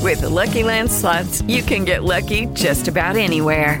[0.00, 3.80] With the Lucky Land slots, you can get lucky just about anywhere.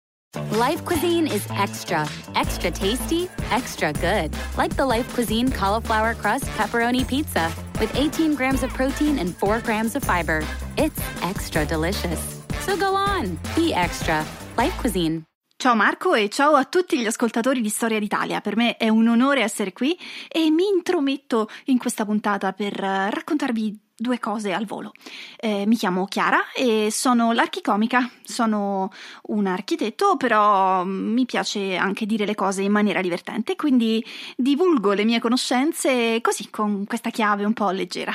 [0.33, 4.33] Life Cuisine is extra, extra tasty, extra good.
[4.57, 7.51] Like the Life Cuisine cauliflower crust pepperoni pizza
[7.81, 10.41] with 18 grams of protein and 4 grams of fiber.
[10.77, 12.39] It's extra delicious.
[12.61, 14.23] So go on, be extra.
[14.57, 15.23] Life Cuisine.
[15.57, 18.39] Ciao Marco e ciao a tutti gli ascoltatori di Storia d'Italia.
[18.39, 23.90] Per me è un onore essere qui e mi intrometto in questa puntata per raccontarvi
[24.01, 24.91] due cose al volo.
[25.37, 28.91] Eh, mi chiamo Chiara e sono l'archicomica, sono
[29.27, 34.03] un architetto, però mi piace anche dire le cose in maniera divertente, quindi
[34.35, 38.13] divulgo le mie conoscenze così, con questa chiave un po' leggera.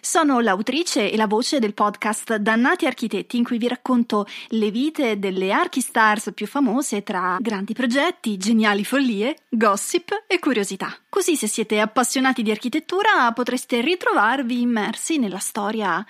[0.00, 5.18] Sono l'autrice e la voce del podcast Dannati Architetti, in cui vi racconto le vite
[5.18, 10.96] delle archistars più famose tra grandi progetti, geniali follie, gossip e curiosità.
[11.14, 16.04] Così se siete appassionati di architettura potreste ritrovarvi immersi nella storia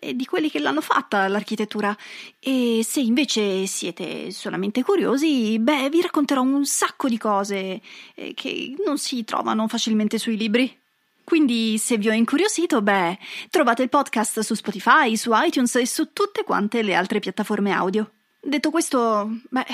[0.00, 1.94] di quelli che l'hanno fatta l'architettura
[2.40, 7.82] e se invece siete solamente curiosi, beh, vi racconterò un sacco di cose
[8.14, 10.74] eh, che non si trovano facilmente sui libri.
[11.22, 13.18] Quindi, se vi ho incuriosito, beh,
[13.50, 18.10] trovate il podcast su Spotify, su iTunes e su tutte quante le altre piattaforme audio.
[18.40, 19.66] Detto questo, beh,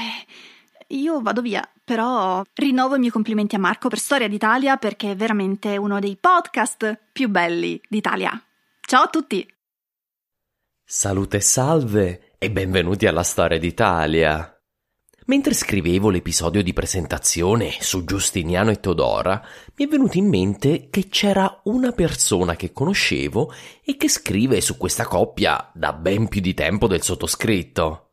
[0.93, 5.17] io vado via, però rinnovo i miei complimenti a Marco per Storia d'Italia perché è
[5.17, 8.31] veramente uno dei podcast più belli d'Italia.
[8.81, 9.47] Ciao a tutti!
[10.85, 14.47] Salute e salve e benvenuti alla Storia d'Italia.
[15.27, 19.41] Mentre scrivevo l'episodio di presentazione su Giustiniano e Teodora,
[19.77, 23.53] mi è venuto in mente che c'era una persona che conoscevo
[23.85, 28.12] e che scrive su questa coppia da ben più di tempo del sottoscritto.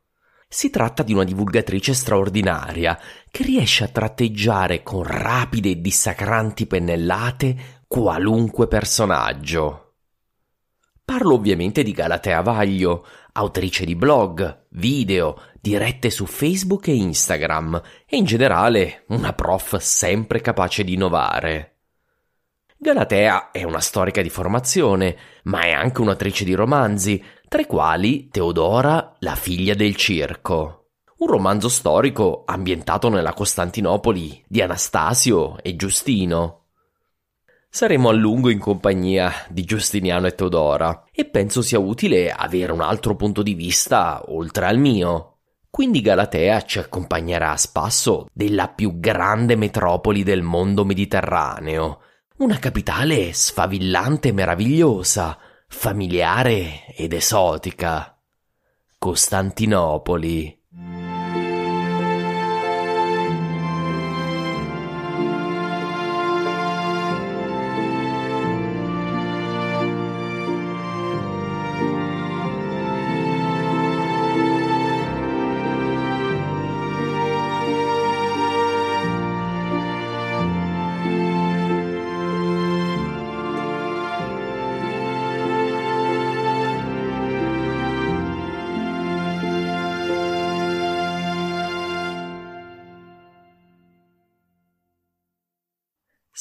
[0.51, 2.99] Si tratta di una divulgatrice straordinaria
[3.29, 9.93] che riesce a tratteggiare con rapide e dissacranti pennellate qualunque personaggio.
[11.05, 18.17] Parlo ovviamente di Galatea Vaglio, autrice di blog, video, dirette su Facebook e Instagram e
[18.17, 21.75] in generale una prof sempre capace di innovare.
[22.75, 28.29] Galatea è una storica di formazione, ma è anche un'attrice di romanzi, tra i quali
[28.29, 30.91] Teodora, la figlia del circo.
[31.17, 36.65] Un romanzo storico ambientato nella Costantinopoli di Anastasio e Giustino.
[37.67, 42.81] Saremo a lungo in compagnia di Giustiniano e Teodora e penso sia utile avere un
[42.81, 45.39] altro punto di vista oltre al mio.
[45.71, 52.01] Quindi Galatea ci accompagnerà a spasso della più grande metropoli del mondo mediterraneo,
[52.37, 55.37] una capitale sfavillante e meravigliosa,
[55.69, 58.17] familiare ed esotica.
[58.97, 60.57] Costantinopoli.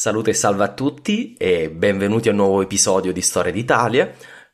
[0.01, 4.09] Salute e salve a tutti e benvenuti a un nuovo episodio di Storia d'Italia,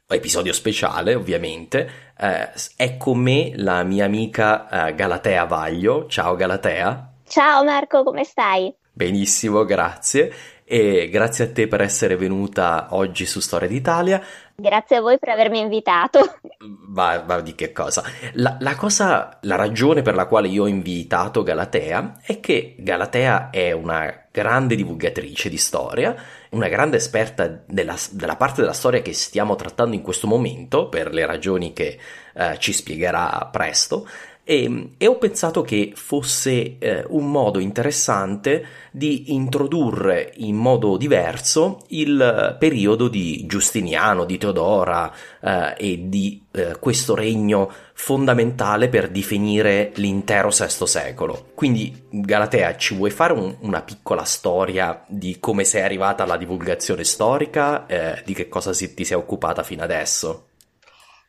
[0.06, 2.14] episodio speciale ovviamente.
[2.19, 6.06] Eh, è con me la mia amica eh, Galatea Vaglio.
[6.06, 7.17] Ciao Galatea.
[7.29, 8.75] Ciao Marco, come stai?
[8.91, 10.32] Benissimo, grazie.
[10.64, 14.25] E grazie a te per essere venuta oggi su Storia d'Italia.
[14.56, 16.39] Grazie a voi per avermi invitato.
[16.87, 18.05] Ma, ma di che cosa?
[18.35, 19.39] La, la, cosa?
[19.43, 24.77] la ragione per la quale io ho invitato Galatea è che Galatea è una grande
[24.77, 26.15] divulgatrice di storia,
[26.51, 31.12] una grande esperta della, della parte della storia che stiamo trattando in questo momento, per
[31.12, 31.99] le ragioni che
[32.35, 34.07] eh, ci spiegherà presto.
[34.46, 41.81] E, e, ho pensato che fosse eh, un modo interessante di introdurre in modo diverso
[41.88, 45.11] il periodo di Giustiniano, di Teodora
[45.41, 51.47] eh, e di eh, questo regno fondamentale per definire l'intero VI secolo.
[51.55, 57.05] Quindi, Galatea, ci vuoi fare un, una piccola storia di come sei arrivata alla divulgazione
[57.05, 60.49] storica, eh, di che cosa si, ti sei occupata fino adesso?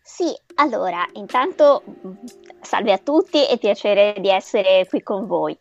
[0.03, 1.83] Sì, allora, intanto
[2.65, 5.57] salve a tutti e piacere di essere qui con voi.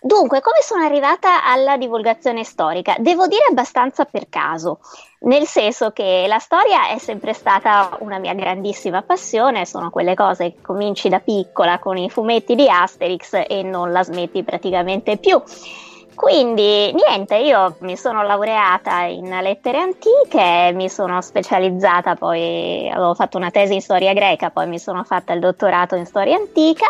[0.00, 2.94] Dunque, come sono arrivata alla divulgazione storica?
[2.98, 4.80] Devo dire abbastanza per caso,
[5.20, 10.52] nel senso che la storia è sempre stata una mia grandissima passione, sono quelle cose
[10.52, 15.42] che cominci da piccola con i fumetti di Asterix e non la smetti praticamente più.
[16.14, 23.36] Quindi niente, io mi sono laureata in lettere antiche, mi sono specializzata poi, avevo fatto
[23.36, 26.86] una tesi in storia greca, poi mi sono fatta il dottorato in storia antica,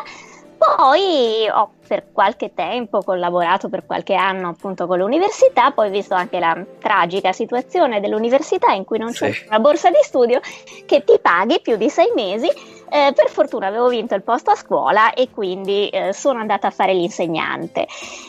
[0.56, 6.38] poi ho per qualche tempo collaborato per qualche anno appunto con l'università, poi visto anche
[6.38, 9.44] la tragica situazione dell'università in cui non c'è sì.
[9.49, 10.41] una borsa di studio
[10.87, 12.49] che ti paghi più di sei mesi
[12.88, 16.70] eh, per fortuna avevo vinto il posto a scuola e quindi eh, sono andata a
[16.70, 17.86] fare l'insegnante.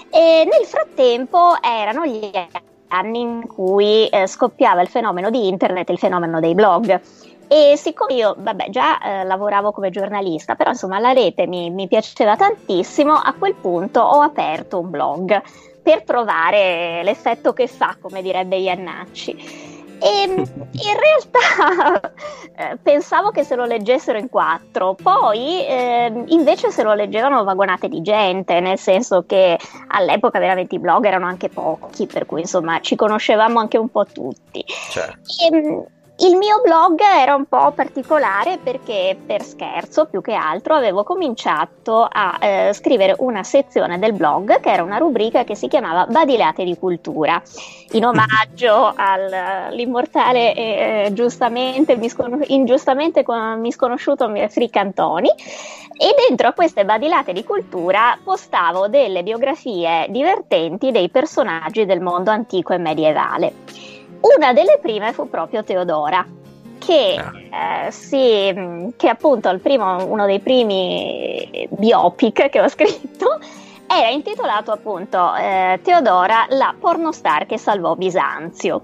[0.10, 2.32] E nel frattempo erano gli
[2.90, 7.02] anni in cui eh, scoppiava il fenomeno di internet, il fenomeno dei blog.
[7.48, 11.88] E siccome io, vabbè, già eh, lavoravo come giornalista, però insomma la rete mi, mi
[11.88, 15.42] piaceva tantissimo, a quel punto ho aperto un blog
[15.84, 19.75] per provare l'effetto che fa, come direbbe Iannacci.
[20.00, 22.14] E in realtà
[22.56, 27.88] eh, pensavo che se lo leggessero in quattro, poi eh, invece se lo leggevano vagonate
[27.88, 29.58] di gente, nel senso che
[29.88, 34.06] all'epoca veramente i blog erano anche pochi, per cui insomma ci conoscevamo anche un po'
[34.06, 34.64] tutti.
[34.90, 35.20] Certo.
[35.42, 35.86] E,
[36.20, 42.08] il mio blog era un po' particolare perché per scherzo più che altro avevo cominciato
[42.10, 46.64] a eh, scrivere una sezione del blog che era una rubrica che si chiamava Badilate
[46.64, 47.42] di cultura,
[47.92, 50.64] in omaggio all'immortale e
[51.08, 53.26] eh, giustamente miscon- ingiustamente
[53.58, 61.10] misconosciuto Frick Antoni e dentro a queste badilate di cultura postavo delle biografie divertenti dei
[61.10, 63.54] personaggi del mondo antico e medievale.
[64.26, 66.26] Una delle prime fu proprio Teodora,
[66.80, 67.86] che, ah.
[67.86, 73.40] eh, sì, che appunto il primo, uno dei primi biopic che ho scritto
[73.88, 78.84] era intitolato appunto eh, Teodora, la pornostar che salvò Bisanzio.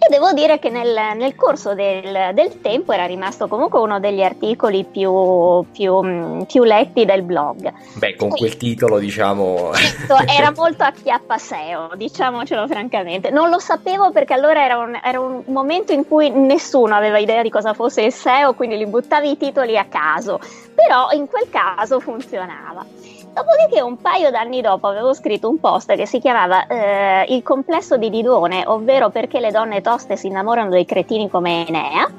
[0.00, 4.22] E devo dire che nel, nel corso del, del, tempo era rimasto comunque uno degli
[4.22, 7.72] articoli più, più, mm, più letti del blog.
[7.94, 9.72] Beh, con quel titolo diciamo...
[9.74, 13.30] Certo, era molto a chiappa SEO, diciamocelo francamente.
[13.30, 17.42] Non lo sapevo perché allora era un, era un momento in cui nessuno aveva idea
[17.42, 20.38] di cosa fosse il SEO, quindi li buttavi i titoli a caso,
[20.76, 22.86] però in quel caso funzionava.
[23.32, 27.96] Dopodiché un paio d'anni dopo avevo scritto un post che si chiamava eh, Il complesso
[27.96, 32.10] di Didone, ovvero perché le donne toste si innamorano dei cretini come Enea.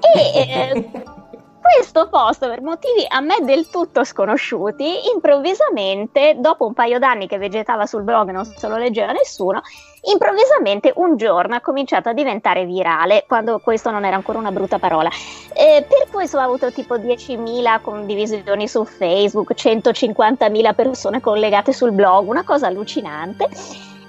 [0.00, 1.04] E eh,
[1.60, 7.38] questo post, per motivi a me del tutto sconosciuti, improvvisamente, dopo un paio d'anni che
[7.38, 9.60] vegetava sul blog e non se lo leggeva nessuno,
[10.12, 14.78] improvvisamente un giorno ha cominciato a diventare virale, quando questo non era ancora una brutta
[14.78, 15.10] parola.
[15.52, 22.28] Eh, per questo ha avuto tipo 10.000 condivisioni su Facebook, 150.000 persone collegate sul blog,
[22.28, 23.48] una cosa allucinante.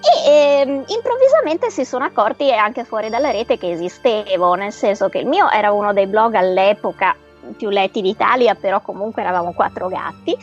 [0.04, 5.20] E ehm, improvvisamente si sono accorti anche fuori dalla rete che esistevo, nel senso che
[5.20, 7.16] il mio era uno dei blog all'epoca
[7.52, 10.38] più letti d'Italia, però comunque eravamo quattro gatti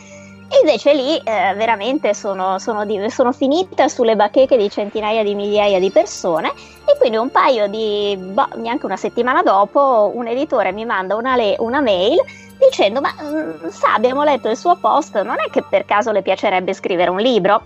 [0.51, 5.35] e invece lì eh, veramente sono, sono, di, sono, finita sulle bacheche di centinaia di
[5.35, 10.71] migliaia di persone e quindi un paio di, boh, neanche una settimana dopo, un editore
[10.71, 12.17] mi manda una, le, una mail
[12.57, 16.23] dicendo ma mm, sa abbiamo letto il suo post, non è che per caso le
[16.23, 17.61] piacerebbe scrivere un libro?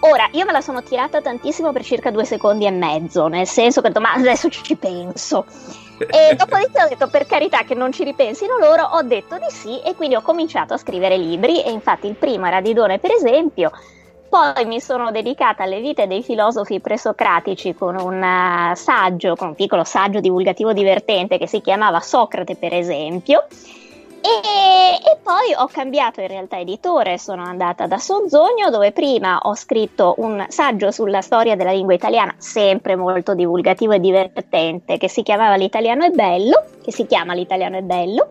[0.00, 3.80] Ora, io me la sono tirata tantissimo per circa due secondi e mezzo, nel senso
[3.80, 5.44] che ho detto ma adesso ci penso.
[5.98, 9.80] E dopodiché ho detto per carità che non ci ripensino loro, ho detto di sì
[9.80, 13.70] e quindi ho cominciato a scrivere libri e infatti il primo era Didone per esempio,
[14.28, 19.54] poi mi sono dedicata alle vite dei filosofi presocratici con un uh, saggio, con un
[19.54, 23.46] piccolo saggio divulgativo divertente che si chiamava Socrate, per esempio.
[24.20, 29.54] E, e, poi ho cambiato in realtà editore, sono andata da Sonzogno dove prima ho
[29.54, 35.22] scritto un saggio sulla storia della lingua italiana, sempre molto divulgativo e divertente, che si
[35.22, 38.28] chiamava L'italiano è bello, che si chiama L'italiano è bello.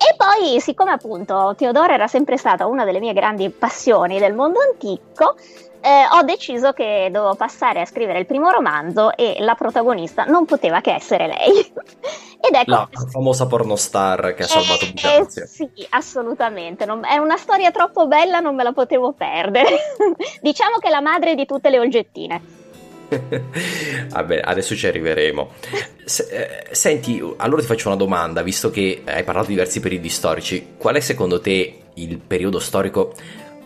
[0.00, 4.60] E poi, siccome appunto Teodora era sempre stata una delle mie grandi passioni del mondo
[4.60, 5.34] antico,
[5.88, 10.44] eh, ho deciso che dovevo passare a scrivere il primo romanzo e la protagonista non
[10.44, 11.72] poteva che essere lei.
[12.40, 15.42] Ed ecco, la famosa pornostar che ha salvato eh, Bisanzio.
[15.44, 16.84] Eh, sì, assolutamente.
[16.84, 19.96] Non, è una storia troppo bella, non me la potevo perdere.
[20.42, 22.56] diciamo che è la madre di tutte le oggettine.
[24.08, 25.50] Vabbè, adesso ci arriveremo.
[26.04, 30.10] Se, eh, senti, allora ti faccio una domanda, visto che hai parlato di diversi periodi
[30.10, 30.74] storici.
[30.76, 33.14] Qual è secondo te il periodo storico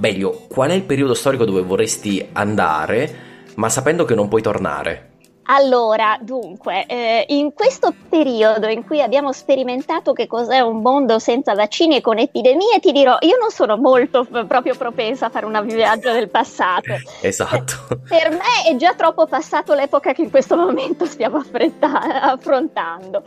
[0.02, 3.14] Meglio, qual è il periodo storico dove vorresti andare,
[3.54, 5.11] ma sapendo che non puoi tornare?
[5.46, 11.54] Allora, dunque, eh, in questo periodo in cui abbiamo sperimentato che cos'è un mondo senza
[11.54, 15.60] vaccini e con epidemie, ti dirò, io non sono molto proprio propensa a fare una
[15.60, 16.90] viaggio del passato.
[17.22, 17.98] Esatto.
[18.08, 23.22] Per me è già troppo passato l'epoca che in questo momento stiamo affretta- affrontando.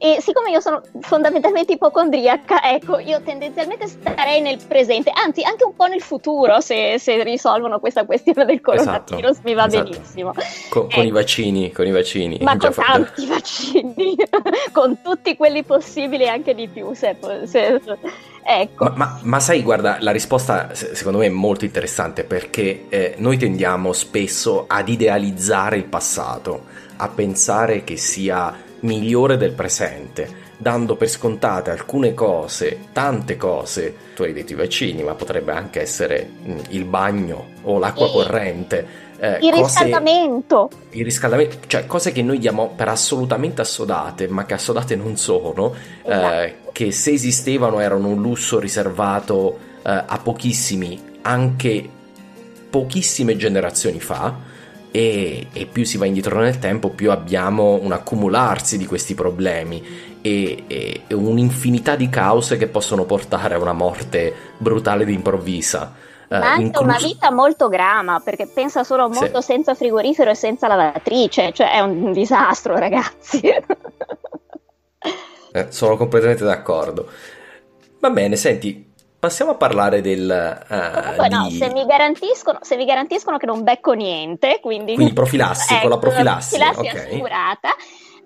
[0.00, 5.74] E siccome io sono fondamentalmente ipocondriaca, ecco, io tendenzialmente starei nel presente, anzi anche un
[5.74, 9.90] po' nel futuro se, se risolvono questa questione del coronavirus, esatto, mi va esatto.
[9.90, 10.32] benissimo.
[10.68, 12.38] Con, con i vaccini, con i vaccini.
[12.40, 12.92] Ma con fatto.
[12.92, 14.16] tanti vaccini,
[14.72, 17.80] con tutti quelli possibili e anche di più, se, se
[18.50, 18.84] Ecco.
[18.84, 23.36] Ma, ma, ma, sai, guarda, la risposta secondo me è molto interessante perché eh, noi
[23.36, 26.64] tendiamo spesso ad idealizzare il passato,
[26.96, 34.22] a pensare che sia migliore del presente, dando per scontate alcune cose, tante cose, tu
[34.22, 39.06] hai detto i vaccini, ma potrebbe anche essere mm, il bagno o l'acqua corrente.
[39.20, 40.70] Eh, il cose, riscaldamento.
[40.90, 45.74] Il riscaldamento, cioè cose che noi diamo per assolutamente assodate, ma che assodate non sono,
[46.04, 46.40] eh, esatto.
[46.42, 51.88] eh, che se esistevano erano un lusso riservato eh, a pochissimi, anche
[52.70, 54.36] pochissime generazioni fa
[54.90, 59.82] e, e, più si va indietro nel tempo, più abbiamo un accumularsi di questi problemi
[60.22, 66.06] e, e, e un'infinità di cause che possono portare a una morte brutale ed improvvisa.
[66.30, 69.52] Eh, Ma anche inclus- una vita molto grama, perché pensa solo a un mondo sì.
[69.52, 73.40] senza frigorifero e senza lavatrice, cioè è un disastro, ragazzi.
[75.52, 77.08] eh, sono completamente d'accordo.
[78.00, 80.64] Va bene, senti, Passiamo a parlare del...
[80.68, 84.94] Uh, no, se mi, garantiscono, se mi garantiscono che non becco niente, quindi...
[84.94, 86.56] Quindi profilassi, ecco, con la profilassi.
[86.56, 87.08] La profilassi okay.
[87.08, 87.68] assicurata.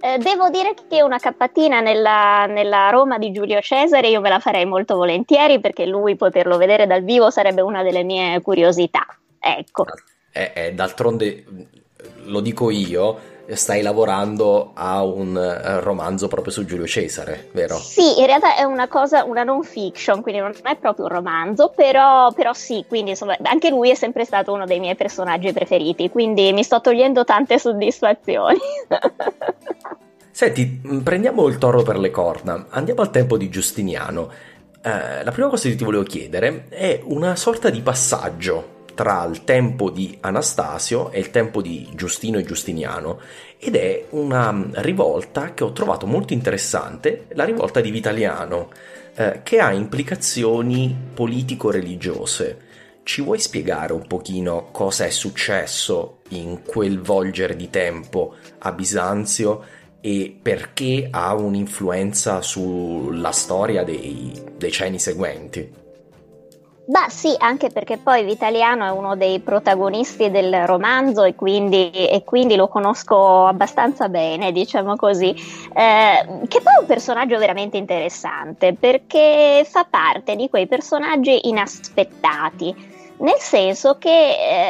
[0.04, 4.40] Eh, devo dire che una cappatina nella, nella, Roma di Giulio Cesare io me la
[4.40, 9.06] farei molto volentieri perché lui poterlo vedere dal vivo sarebbe una delle mie curiosità.
[9.38, 9.84] Ecco.
[10.32, 11.44] Eh, eh, d'altronde
[12.24, 13.16] lo dico io,
[13.56, 17.76] stai lavorando a un uh, romanzo proprio su Giulio Cesare, vero?
[17.76, 21.72] Sì, in realtà è una cosa, una non fiction, quindi non è proprio un romanzo,
[21.74, 26.10] però, però sì, quindi insomma, anche lui è sempre stato uno dei miei personaggi preferiti,
[26.10, 28.58] quindi mi sto togliendo tante soddisfazioni.
[30.30, 34.30] Senti, mm, prendiamo il toro per le corna, andiamo al tempo di Giustiniano.
[34.82, 39.44] Eh, la prima cosa che ti volevo chiedere è una sorta di passaggio tra il
[39.44, 43.20] tempo di Anastasio e il tempo di Giustino e Giustiniano
[43.58, 48.70] ed è una rivolta che ho trovato molto interessante, la rivolta di Vitaliano,
[49.14, 52.70] eh, che ha implicazioni politico-religiose.
[53.04, 59.64] Ci vuoi spiegare un pochino cosa è successo in quel volgere di tempo a Bisanzio
[60.00, 65.81] e perché ha un'influenza sulla storia dei decenni seguenti?
[66.84, 72.24] Beh sì, anche perché poi Vitaliano è uno dei protagonisti del romanzo e quindi, e
[72.24, 78.74] quindi lo conosco abbastanza bene, diciamo così, eh, che poi è un personaggio veramente interessante
[78.74, 82.74] perché fa parte di quei personaggi inaspettati
[83.22, 84.08] nel senso che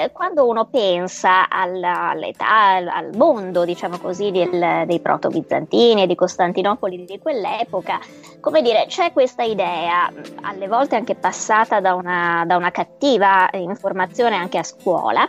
[0.04, 6.14] eh, quando uno pensa alla, all'età, al mondo, diciamo così, del, dei proto-bizantini e di
[6.14, 7.98] Costantinopoli di quell'epoca,
[8.40, 14.36] come dire, c'è questa idea, alle volte anche passata da una, da una cattiva informazione
[14.36, 15.26] anche a scuola,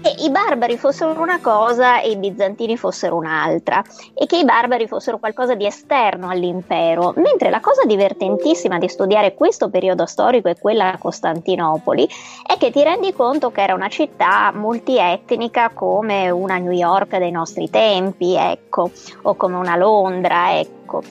[0.00, 3.82] che i barbari fossero una cosa e i bizantini fossero un'altra
[4.14, 9.34] e che i barbari fossero qualcosa di esterno all'impero, mentre la cosa divertentissima di studiare
[9.34, 12.08] questo periodo storico e quella a Costantinopoli
[12.46, 17.30] è che ti rendi conto che era una città multietnica come una New York dei
[17.30, 18.90] nostri tempi, ecco,
[19.22, 21.02] o come una Londra, ecco.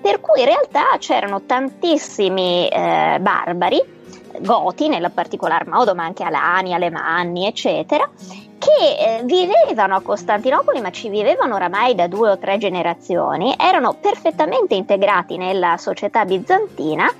[0.00, 4.02] Per cui in realtà c'erano tantissimi eh, barbari
[4.40, 8.08] Goti nella particolar modo, ma anche Alani, Alemanni, eccetera,
[8.58, 13.94] che eh, vivevano a Costantinopoli, ma ci vivevano oramai da due o tre generazioni, erano
[14.00, 17.10] perfettamente integrati nella società bizantina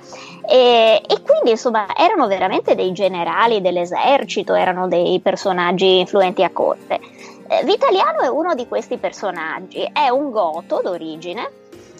[0.47, 6.99] e, e, quindi insomma erano veramente dei generali dell'esercito, erano dei personaggi influenti a corte.
[7.47, 11.51] Eh, Vitaliano è uno di questi personaggi, è un goto d'origine,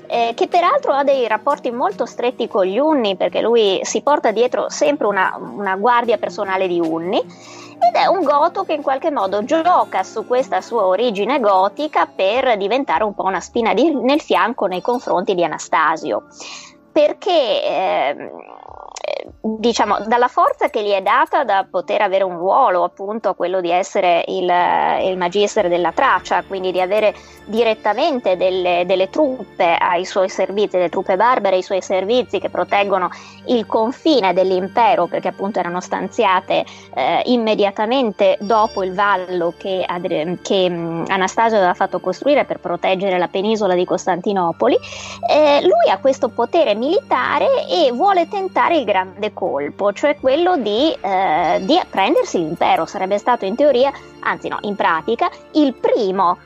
[0.08, 4.32] eh, che peraltro ha dei rapporti molto stretti con gli Unni, perché lui si porta
[4.32, 9.12] dietro sempre una, una guardia personale di Unni, ed è un goto che in qualche
[9.12, 14.22] modo gioca su questa sua origine gotica per diventare un po' una spina di, nel
[14.22, 16.24] fianco nei confronti di Anastasio.
[16.92, 18.32] Perché eh,
[19.42, 23.70] diciamo, dalla forza che gli è data da poter avere un ruolo, appunto quello di
[23.70, 24.52] essere il,
[25.04, 27.14] il magister della traccia, quindi di avere
[27.46, 33.10] direttamente delle, delle, truppe ai suoi servizi, delle truppe barbare ai suoi servizi che proteggono
[33.46, 39.86] il confine dell'impero, perché appunto erano stanziate eh, immediatamente dopo il vallo che,
[40.42, 44.76] che um, Anastasio aveva fatto costruire per proteggere la penisola di Costantinopoli.
[45.30, 50.96] Eh, lui ha questo potere militare e vuole tentare il grande colpo, cioè quello di,
[51.00, 52.86] eh, di prendersi l'impero.
[52.86, 56.38] Sarebbe stato in teoria, anzi no, in pratica, il primo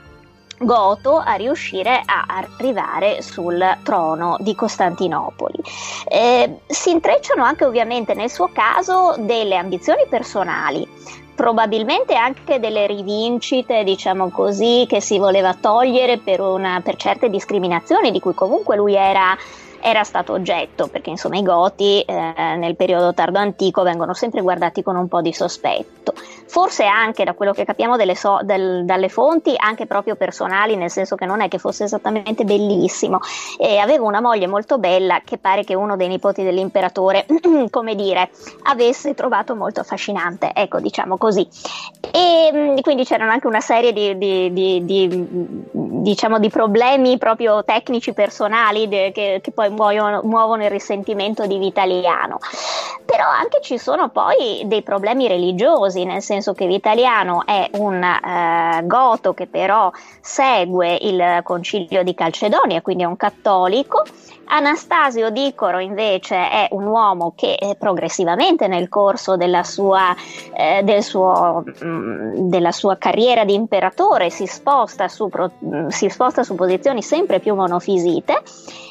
[0.61, 5.57] Goto a riuscire a arrivare sul trono di Costantinopoli.
[6.05, 10.85] Eh, si intrecciano anche ovviamente nel suo caso delle ambizioni personali,
[11.33, 18.11] probabilmente anche delle rivincite, diciamo così, che si voleva togliere per, una, per certe discriminazioni
[18.11, 19.37] di cui comunque lui era
[19.81, 24.83] era stato oggetto, perché insomma i Goti eh, nel periodo tardo antico vengono sempre guardati
[24.83, 26.13] con un po' di sospetto.
[26.49, 31.15] Forse anche da quello che capiamo so- del, dalle fonti, anche proprio personali, nel senso
[31.15, 33.19] che non è che fosse esattamente bellissimo.
[33.59, 37.27] E aveva una moglie molto bella che pare che uno dei nipoti dell'imperatore,
[37.69, 38.31] come dire,
[38.63, 41.47] avesse trovato molto affascinante, ecco diciamo così.
[42.11, 45.07] E mm, quindi c'erano anche una serie di, di, di, di
[46.01, 52.39] diciamo, di problemi proprio tecnici personali che, che, poi muoiono, muovono il risentimento di Vitaliano.
[53.05, 58.81] Però anche ci sono poi dei problemi religiosi, nel senso che Vitaliano è un eh,
[58.85, 64.03] goto che però segue il concilio di Calcedonia, quindi è un cattolico.
[64.51, 70.15] Anastasio Dicoro invece è un uomo che eh, progressivamente nel corso della sua,
[70.55, 76.09] eh, del suo, mh, mm, della sua, carriera di imperatore si sposta su, mh, si
[76.09, 78.41] sposta su posizioni sempre più monofisite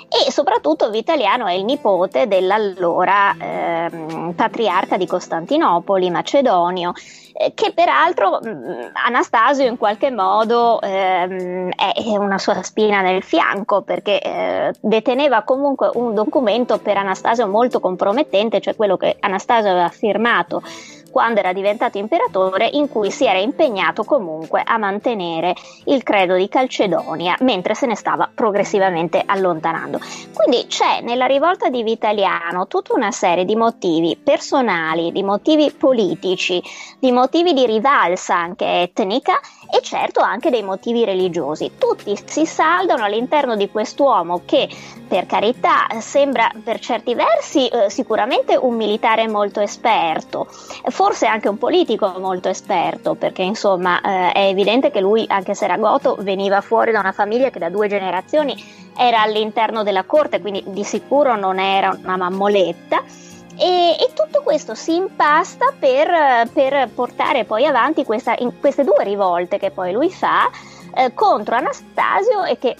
[0.09, 6.93] e soprattutto Vitaliano è il nipote dell'allora eh, patriarca di Costantinopoli, Macedonio,
[7.35, 13.23] eh, che peraltro mh, mm, Anastasio in qualche modo ehm, è una sua spina nel
[13.23, 19.71] fianco perché eh, deteneva comunque un documento per Anastasio molto compromettente, cioè quello che Anastasio
[19.71, 20.63] aveva firmato
[21.11, 26.49] quando era diventato imperatore, in cui si era impegnato comunque a mantenere il credo di
[26.49, 30.01] Calcedonia, mentre se ne stava progressivamente allontanando.
[30.35, 36.63] Quindi c'è nella rivolta di Vitaliano tutta una serie di motivi personali, di motivi politici,
[36.99, 41.73] di motivi di rivalsa anche etnica e certo anche dei motivi religiosi.
[41.79, 44.69] Tutti si saldano all'interno di quest'uomo che,
[45.07, 50.47] per carità, sembra per certi versi eh, sicuramente un militare molto esperto,
[50.89, 55.65] forse anche un politico molto esperto, perché insomma eh, è evidente che lui, anche se
[55.65, 58.57] era goto, veniva fuori da una famiglia che da due generazioni
[58.97, 63.27] era all'interno della corte, quindi di sicuro non era una mammoletta
[63.59, 69.59] e, e tutto questo si impasta per, per portare poi avanti questa, queste due rivolte
[69.59, 70.49] che poi lui fa
[70.95, 72.77] eh, contro Anastasio e che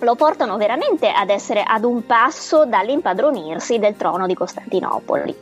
[0.00, 5.34] lo portano veramente ad essere ad un passo dall'impadronirsi del trono di Costantinopoli.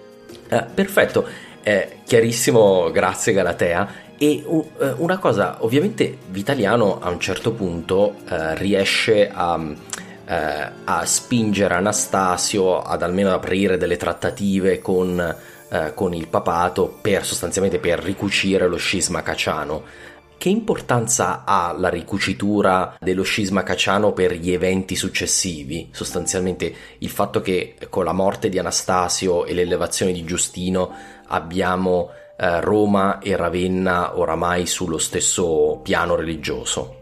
[0.49, 1.27] Eh, perfetto,
[1.63, 4.07] eh, chiarissimo, grazie Galatea.
[4.21, 9.61] E uh, una cosa, ovviamente Vitaliano a un certo punto uh, riesce a
[10.29, 15.19] eh, a spingere Anastasio ad almeno aprire delle trattative con,
[15.71, 19.83] eh, con il papato per sostanzialmente per ricucire lo scisma caciano.
[20.37, 25.89] Che importanza ha la ricucitura dello scisma caciano per gli eventi successivi?
[25.91, 30.95] Sostanzialmente il fatto che con la morte di Anastasio e l'elevazione di Giustino
[31.27, 36.98] abbiamo eh, Roma e Ravenna oramai sullo stesso piano religioso.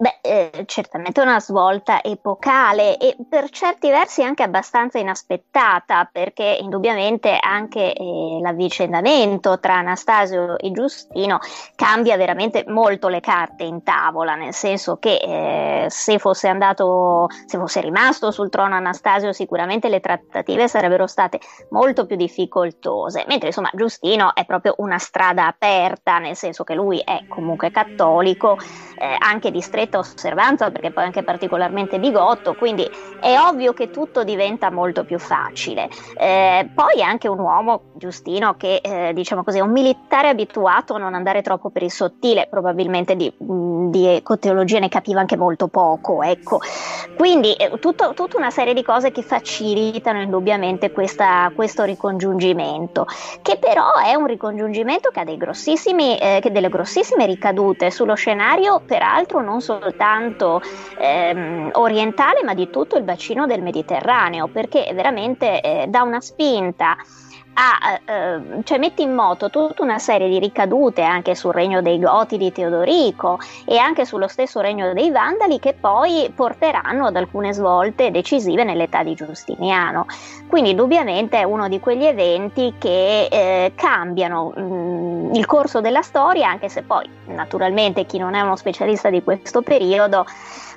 [0.00, 7.36] Beh, eh, certamente una svolta epocale e per certi versi anche abbastanza inaspettata, perché indubbiamente
[7.38, 11.38] anche eh, l'avvicendamento tra Anastasio e Giustino
[11.74, 17.58] cambia veramente molto le carte in tavola, nel senso che eh, se fosse andato, se
[17.58, 21.40] fosse rimasto sul trono Anastasio, sicuramente le trattative sarebbero state
[21.72, 27.02] molto più difficoltose, mentre insomma Giustino è proprio una strada aperta, nel senso che lui
[27.04, 28.56] è comunque cattolico,
[29.00, 34.24] eh, anche di stretta osservanza, perché poi anche particolarmente bigotto, quindi è ovvio che tutto
[34.24, 35.88] diventa molto più facile.
[36.18, 40.98] Eh, poi anche un uomo, Giustino, che eh, diciamo così, è un militare abituato a
[40.98, 46.22] non andare troppo per il sottile, probabilmente di, di ecoteologia ne capiva anche molto poco,
[46.22, 46.60] ecco.
[47.16, 53.06] Quindi eh, tutto, tutta una serie di cose che facilitano indubbiamente questa, questo ricongiungimento,
[53.40, 59.40] che però è un ricongiungimento che ha grossissimi, eh, delle grossissime ricadute sullo scenario, peraltro
[59.40, 60.60] non soltanto
[60.98, 66.96] ehm, orientale, ma di tutto il bacino del Mediterraneo, perché veramente eh, dà una spinta
[67.54, 71.98] a, eh, cioè mette in moto tutta una serie di ricadute anche sul regno dei
[71.98, 77.52] Goti di Teodorico e anche sullo stesso regno dei Vandali che poi porteranno ad alcune
[77.52, 80.06] svolte decisive nell'età di Giustiniano.
[80.46, 86.02] Quindi indubbiamente è uno di quegli eventi che eh, cambiano mh, mm, il corso della
[86.02, 90.24] storia, anche se poi naturalmente chi non è uno specialista di questo periodo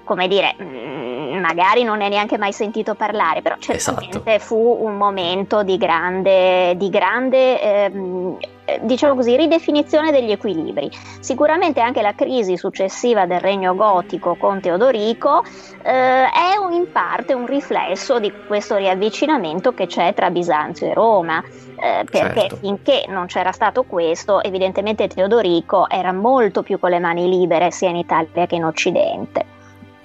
[0.03, 4.39] come dire, mm, magari non ne hai neanche mai sentito parlare, però certamente esatto.
[4.39, 8.37] fu un momento di grande, di grande ehm,
[8.81, 10.89] diciamo così, ridefinizione degli equilibri.
[11.19, 15.43] Sicuramente anche la crisi successiva del regno gotico con Teodorico
[15.81, 20.93] eh, è un, in parte un riflesso di questo riavvicinamento che c'è tra Bisanzio e
[20.93, 21.43] Roma.
[21.75, 22.55] Eh, perché certo.
[22.57, 27.89] finché non c'era stato questo, evidentemente Teodorico era molto più con le mani libere sia
[27.89, 29.53] in Italia che in Occidente.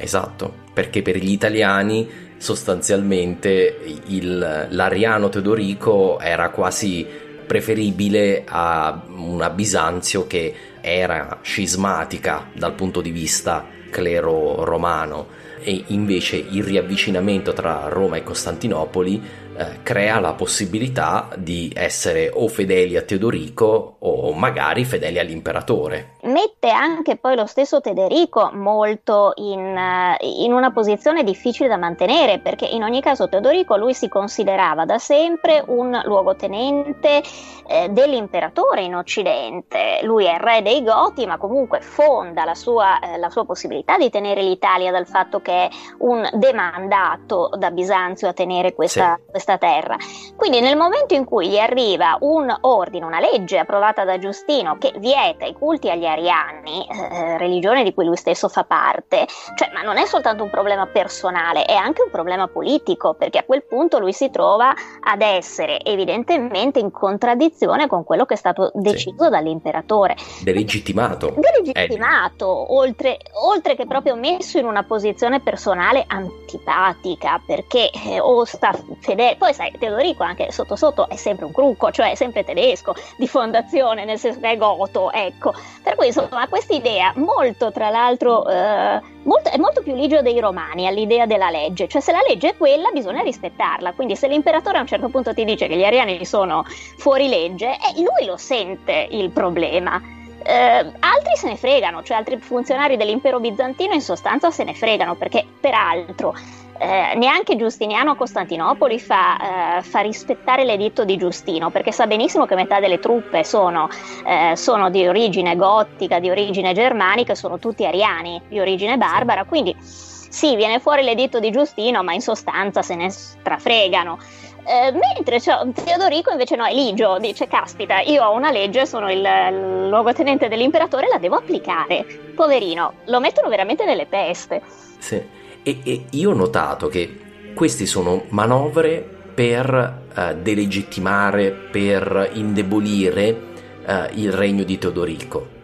[0.00, 2.08] Esatto, perché per gli italiani
[2.38, 7.04] sostanzialmente il, l'ariano teodorico era quasi
[7.44, 15.26] preferibile a una Bisanzio che era scismatica dal punto di vista clero romano
[15.61, 19.20] e invece il riavvicinamento tra Roma e Costantinopoli
[19.59, 26.16] eh, crea la possibilità di essere o fedeli a Teodorico o magari fedeli all'imperatore.
[26.23, 32.38] Mette anche poi lo stesso Teodorico molto in, eh, in, una posizione difficile da mantenere
[32.38, 37.23] perché in ogni caso Teodorico lui si considerava da sempre un luogotenente
[37.66, 40.01] eh, dell'imperatore in Occidente.
[40.03, 44.11] Lui è re dei Goti ma comunque fonda la sua, eh, la sua possibilità di
[44.11, 45.68] tenere l'Italia dal fatto che è
[45.99, 49.31] un demandato da Bisanzio a tenere questa, sì.
[49.31, 49.96] questa questa terra.
[50.37, 54.92] Quindi nel momento in cui gli arriva un ordine, una legge approvata da Giustino che
[54.98, 59.82] vieta i culti agli ariani, eh, religione di cui lui stesso fa parte, cioè, ma
[59.82, 63.98] non è soltanto un problema personale, è anche un problema politico, perché a quel punto
[63.98, 69.30] lui si trova ad essere evidentemente in contraddizione con quello che è stato deciso sì.
[69.30, 70.16] dall'imperatore.
[70.42, 71.34] Delegittimato.
[71.37, 72.66] Delegittimato, eh.
[72.68, 79.37] oltre, oltre, che proprio messo in una posizione personale antipatica, perché eh, o sta fedele,
[79.38, 83.27] poi sai, Teodorico anche sotto sotto è sempre un crucco, cioè è sempre tedesco di
[83.27, 85.55] fondazione, nel senso che è goto, ecco.
[85.83, 90.38] Per cui insomma questa idea molto, tra l'altro, eh, molto, è molto più ligio dei
[90.40, 94.79] romani all'idea della legge, cioè se la legge è quella bisogna rispettarla, quindi se l'imperatore
[94.79, 96.64] a un certo punto ti dice che gli ariani sono
[96.96, 100.16] fuori legge, eh, lui lo sente il problema.
[100.40, 105.14] Eh, altri se ne fregano, cioè altri funzionari dell'impero bizantino in sostanza se ne fregano
[105.14, 106.35] perché peraltro
[106.78, 112.46] eh, neanche Giustiniano a Costantinopoli fa, eh, fa, rispettare l'editto di Giustino, perché sa benissimo
[112.46, 113.88] che metà delle truppe sono,
[114.24, 119.74] eh, sono, di origine gotica, di origine germanica, sono tutti ariani, di origine barbara, quindi
[119.80, 124.18] sì, viene fuori l'editto di Giustino, ma in sostanza se ne strafregano.
[124.64, 129.18] Eh, mentre cioè, Teodorico invece no, Eligio dice caspita io ho una legge, sono il,
[129.20, 132.04] il luogotenente dell'imperatore, la devo applicare.
[132.36, 134.62] Poverino, lo mettono veramente nelle peste.
[134.98, 135.38] Sì.
[135.68, 143.38] E, e io ho notato che queste sono manovre per uh, delegittimare, per indebolire
[143.85, 145.57] uh, il regno di Teodorico.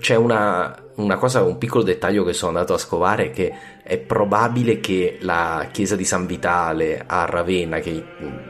[0.00, 4.80] C'è una, una, cosa, un piccolo dettaglio che sono andato a scovare che è probabile
[4.80, 8.02] che la chiesa di San Vitale a Ravenna, che,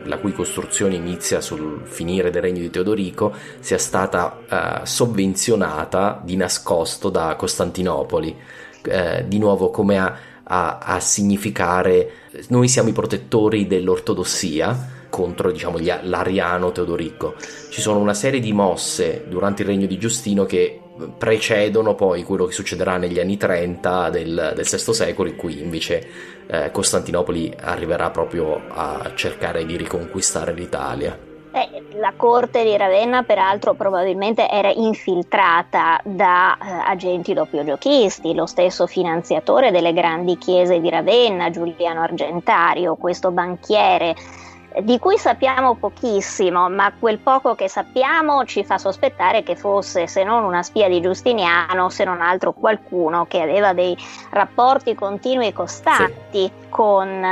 [0.04, 6.36] la cui costruzione inizia sul finire del regno di Teodorico, sia stata uh, sovvenzionata di
[6.36, 8.36] nascosto da Costantinopoli.
[9.26, 12.12] di nuovo come a a, a significare
[12.48, 17.34] noi siamo i protettori dell'ortodossia contro diciamo, gli, l'ariano Teodorico.
[17.68, 20.80] Ci sono una serie di mosse durante il regno di Giustino che
[21.16, 26.06] precedono poi quello che succederà negli anni 30 del, del VI secolo in cui invece
[26.46, 31.29] eh, Costantinopoli arriverà proprio a cercare di riconquistare l'Italia.
[31.52, 38.86] Eh, la corte di Ravenna, peraltro, probabilmente era infiltrata da eh, agenti doppio-giochisti, lo stesso
[38.86, 44.14] finanziatore delle grandi chiese di Ravenna, Giuliano Argentario, questo banchiere
[44.78, 50.22] di cui sappiamo pochissimo, ma quel poco che sappiamo ci fa sospettare che fosse, se
[50.22, 53.96] non una spia di Giustiniano, se non altro qualcuno che aveva dei
[54.30, 56.52] rapporti continui e costanti sì.
[56.68, 57.24] con,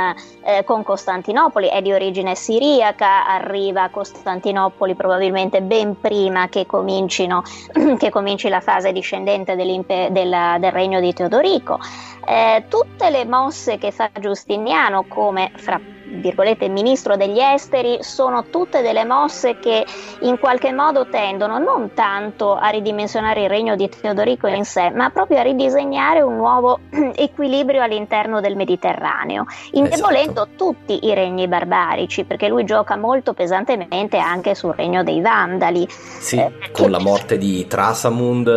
[0.43, 8.09] eh, con, Costantinopoli, è di origine siriaca, arriva a Costantinopoli probabilmente ben prima che, che
[8.09, 11.79] cominci la fase discendente del, del regno di Teodorico.
[12.25, 18.81] Eh, tutte le mosse che fa Giustiniano come fra virgolette, ministro degli esteri, sono tutte
[18.81, 19.85] delle mosse che
[20.21, 25.09] in qualche modo tendono non tanto a ridimensionare il regno di Teodorico in sé, ma
[25.09, 26.79] proprio a ridisegnare un nuovo
[27.15, 30.49] equilibrio all'interno del Mediterraneo, indebolendo esatto.
[30.55, 35.87] tutti i regni barbarici, perché lui gioca molto pesantemente anche sul regno dei Vandali.
[35.89, 38.47] Sì, eh, con la morte di Trasamund,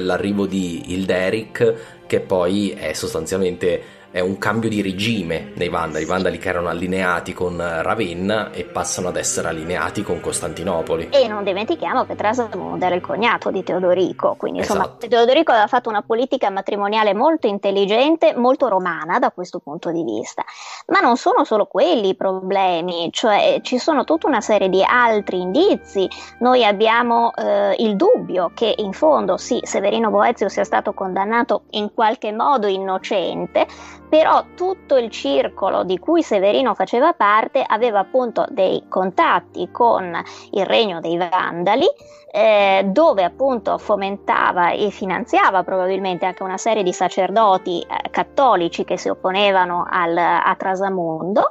[0.00, 6.38] l'arrivo di Hilderic, che poi è sostanzialmente un cambio di regime nei Vandali, i Vandali
[6.38, 11.08] che erano allineati con Ravenna e passano ad essere allineati con Costantinopoli.
[11.10, 15.08] E non dimentichiamo che Trasamund era il cognato di Teodorico, quindi insomma esatto.
[15.08, 20.44] Teodorico aveva fatto una politica matrimoniale molto intelligente, molto romana da questo punto di vista.
[20.88, 25.40] Ma non sono solo quelli i problemi, cioè ci sono tutta una serie di altri
[25.40, 26.08] indizi.
[26.40, 31.92] Noi abbiamo eh, il dubbio che in fondo sì, Severino Boezio sia stato condannato in
[31.94, 33.66] qualche modo innocente,
[34.12, 40.66] però tutto il circolo di cui Severino faceva parte aveva appunto dei contatti con il
[40.66, 41.86] regno dei Vandali,
[42.30, 48.98] eh, dove appunto fomentava e finanziava probabilmente anche una serie di sacerdoti eh, cattolici che
[48.98, 51.48] si opponevano al, a Trasamundo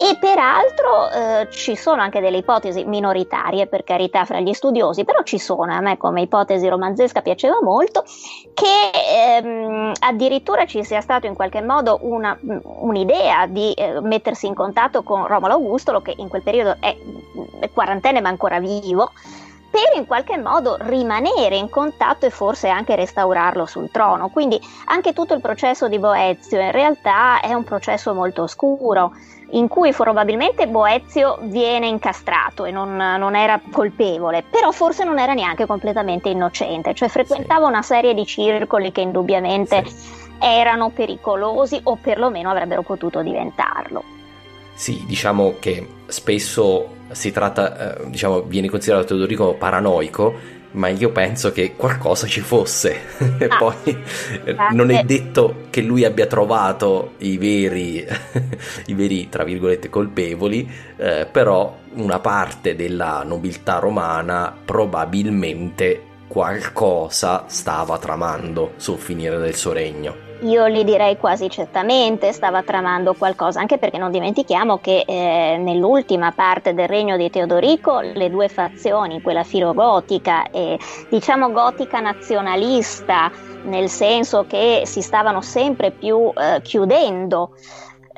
[0.00, 5.24] e peraltro eh, ci sono anche delle ipotesi minoritarie, per carità, fra gli studiosi, però
[5.24, 8.04] ci sono, a me come ipotesi romanzesca piaceva molto,
[8.54, 8.90] che
[9.36, 15.02] ehm, addirittura ci sia stato in qualche modo una, un'idea di eh, mettersi in contatto
[15.02, 16.96] con Romolo Augustolo, che in quel periodo è,
[17.58, 19.10] è quarantenne ma ancora vivo,
[19.68, 24.28] per in qualche modo rimanere in contatto e forse anche restaurarlo sul trono.
[24.28, 29.12] Quindi anche tutto il processo di Boezio in realtà è un processo molto oscuro
[29.50, 35.32] in cui probabilmente Boezio viene incastrato e non, non, era colpevole, però forse non era
[35.32, 37.70] neanche completamente innocente, cioè frequentava sì.
[37.70, 40.08] una serie di circoli che indubbiamente sì.
[40.38, 44.02] erano pericolosi o perlomeno avrebbero potuto diventarlo.
[44.74, 51.52] Sì, diciamo che spesso si tratta, eh, diciamo, viene considerato Teodorico paranoico ma io penso
[51.52, 53.00] che qualcosa ci fosse.
[53.38, 54.04] e ah, poi
[54.72, 58.06] non è detto che lui abbia trovato i veri,
[58.86, 67.98] i veri tra virgolette, colpevoli, eh, però una parte della nobiltà romana probabilmente qualcosa stava
[67.98, 70.27] tramando sul finire del suo regno.
[70.42, 76.30] Io gli direi quasi certamente stava tramando qualcosa, anche perché non dimentichiamo che eh, nell'ultima
[76.30, 83.32] parte del regno di Teodorico le due fazioni, quella filogotica e diciamo gotica nazionalista,
[83.64, 87.54] nel senso che si stavano sempre più eh, chiudendo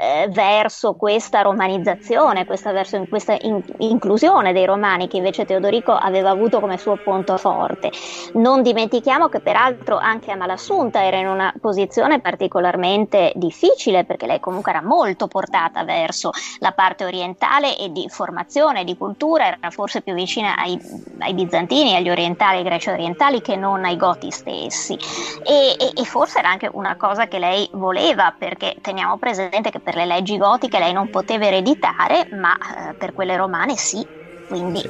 [0.01, 5.93] eh, verso questa romanizzazione, questa, verso in, questa in, inclusione dei romani che invece Teodorico
[5.93, 7.91] aveva avuto come suo punto forte.
[8.35, 14.71] Non dimentichiamo che peraltro anche Amalassunta era in una posizione particolarmente difficile perché lei comunque
[14.71, 20.15] era molto portata verso la parte orientale e di formazione, di cultura, era forse più
[20.15, 20.81] vicina ai,
[21.19, 24.95] ai bizantini, agli orientali, ai greci orientali che non ai goti stessi.
[25.45, 29.79] E, e, e forse era anche una cosa che lei voleva perché teniamo presente che
[29.79, 34.07] per per le leggi gotiche lei non poteva ereditare, ma eh, per quelle romane sì.
[34.47, 34.89] Quindi...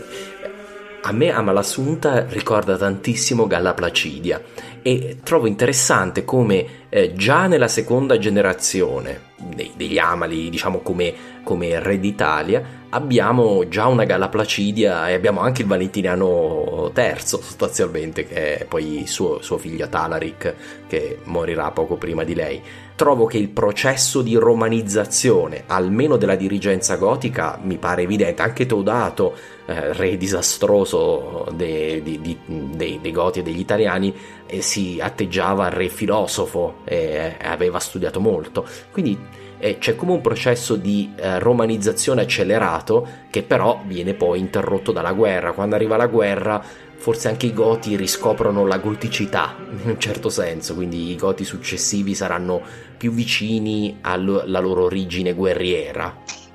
[1.02, 4.38] A me Amalassunta ricorda tantissimo Galla Placidia
[4.82, 11.80] e trovo interessante come eh, già nella seconda generazione dei, degli Amali, diciamo come, come
[11.80, 18.58] re d'Italia, abbiamo già una Galla Placidia e abbiamo anche il Valentiniano III sostanzialmente, che
[18.58, 20.54] è poi suo, suo figlio Talaric,
[20.86, 22.62] che morirà poco prima di lei.
[23.00, 28.42] Trovo che il processo di romanizzazione, almeno della dirigenza gotica, mi pare evidente.
[28.42, 29.34] Anche Teodato,
[29.64, 35.70] eh, re disastroso dei, dei, dei, dei Goti e degli italiani, eh, si atteggiava al
[35.70, 38.66] re filosofo e eh, aveva studiato molto.
[38.92, 39.18] Quindi
[39.60, 45.12] eh, c'è come un processo di eh, romanizzazione accelerato che però viene poi interrotto dalla
[45.12, 45.52] guerra.
[45.52, 46.62] Quando arriva la guerra
[47.00, 52.14] forse anche i goti riscoprono la goticità in un certo senso, quindi i goti successivi
[52.14, 52.60] saranno
[52.96, 56.14] più vicini alla loro origine guerriera.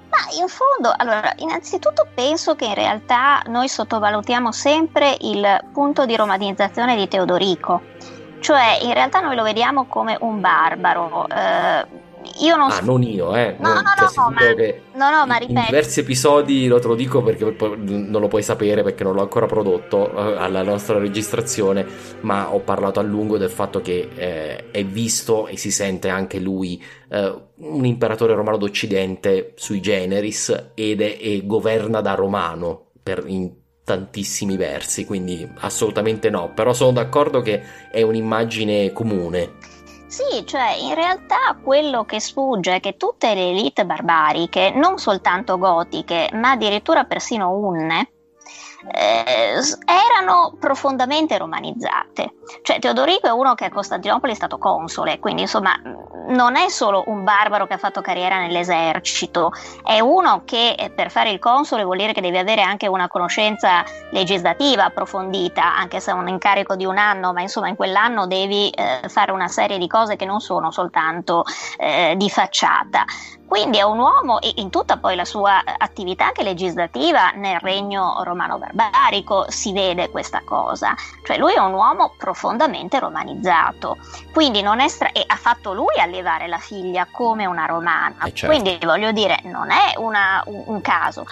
[0.10, 6.16] Ma in fondo, allora, innanzitutto penso che in realtà noi sottovalutiamo sempre il punto di
[6.16, 7.82] romanizzazione di Teodorico,
[8.40, 11.28] cioè in realtà noi lo vediamo come un barbaro.
[11.28, 12.04] Eh,
[12.40, 12.86] io non ah, so.
[12.86, 13.56] non io, eh.
[13.60, 13.82] No, no, no,
[14.16, 14.42] no, ma,
[14.94, 15.60] no, no, ma ripeto.
[15.60, 19.22] In diversi episodi lo te lo dico perché non lo puoi sapere perché non l'ho
[19.22, 21.86] ancora prodotto eh, alla nostra registrazione,
[22.22, 26.40] ma ho parlato a lungo del fatto che eh, è visto e si sente anche
[26.40, 33.24] lui eh, un imperatore romano d'Occidente sui generis ed è, e governa da romano per,
[33.28, 37.62] in tantissimi versi, quindi assolutamente no, però sono d'accordo che
[37.92, 39.74] è un'immagine comune.
[40.16, 45.58] Sì, cioè in realtà quello che sfugge è che tutte le elite barbariche, non soltanto
[45.58, 48.12] gotiche, ma addirittura persino unne,
[48.94, 52.36] eh, erano profondamente romanizzate.
[52.62, 55.80] Cioè Teodorico è uno che a Costantinopoli è stato console, quindi insomma
[56.28, 59.52] non è solo un barbaro che ha fatto carriera nell'esercito,
[59.84, 63.08] è uno che eh, per fare il console vuol dire che devi avere anche una
[63.08, 68.28] conoscenza legislativa approfondita, anche se è un incarico di un anno, ma insomma in quell'anno
[68.28, 71.44] devi eh, fare una serie di cose che non sono soltanto
[71.78, 73.06] eh, di facciata.
[73.48, 78.58] Quindi è un uomo, in tutta poi la sua attività anche legislativa nel regno romano
[78.58, 83.98] barbarico si vede questa cosa, cioè lui è un uomo profondamente romanizzato,
[84.34, 88.34] quindi non è stra- e ha fatto lui allevare la figlia come una romana, eh
[88.34, 88.48] certo.
[88.48, 91.26] quindi voglio dire non è una, un, un caso.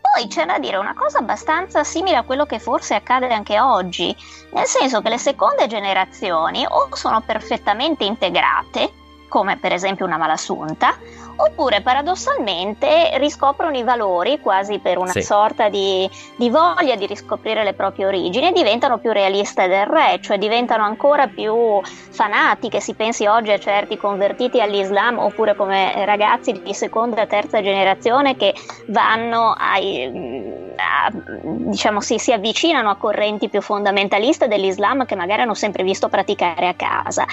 [0.00, 4.14] Poi c'è da dire una cosa abbastanza simile a quello che forse accade anche oggi,
[4.52, 8.92] nel senso che le seconde generazioni o sono perfettamente integrate,
[9.28, 10.96] come per esempio una malasunta,
[11.36, 15.22] oppure paradossalmente riscoprono i valori quasi per una sì.
[15.22, 20.18] sorta di, di, voglia di riscoprire le proprie origini e diventano più realiste del re,
[20.20, 26.60] cioè diventano ancora più fanatiche, si pensi oggi a certi convertiti all'Islam oppure come ragazzi
[26.62, 28.54] di seconda e terza generazione che
[28.86, 35.54] vanno ai, a, diciamo sì, si avvicinano a correnti più fondamentaliste dell'Islam che magari hanno
[35.54, 37.26] sempre visto praticare a casa.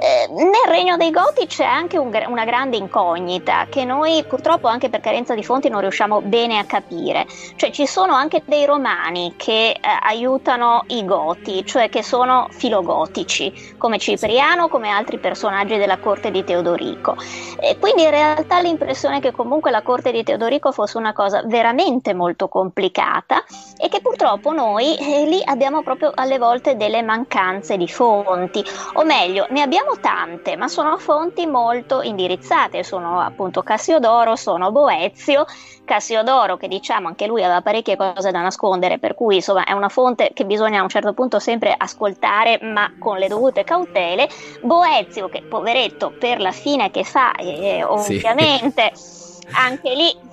[0.00, 2.76] Eh, nel regno dei Goti c'è anche un, una grande
[3.28, 7.26] incognita che noi purtroppo anche per carenza di fonti non riusciamo bene a capire.
[7.56, 13.74] Cioè ci sono anche dei romani che eh, aiutano i Goti, cioè che sono filogotici,
[13.76, 17.16] come Cipriano, come altri personaggi della corte di Teodorico.
[17.60, 21.42] E quindi in realtà l'impressione è che comunque la corte di Teodorico fosse una cosa
[21.44, 23.44] veramente molto complicata
[23.76, 28.64] e che purtroppo noi eh, lì abbiamo proprio alle volte delle mancanze di fonti,
[28.94, 34.70] o meglio, ne abbiamo abbiamo tante, ma sono fonti molto indirizzate, sono appunto Cassiodoro, sono
[34.70, 35.44] Boezio,
[35.84, 39.88] Cassiodoro che diciamo anche lui aveva parecchie cose da nascondere, per cui insomma è una
[39.88, 44.28] fonte che bisogna a un certo punto sempre ascoltare, ma con le dovute cautele.
[44.60, 49.46] Boezio che poveretto per la fine che fa, eh, ovviamente sì.
[49.52, 50.28] anche lì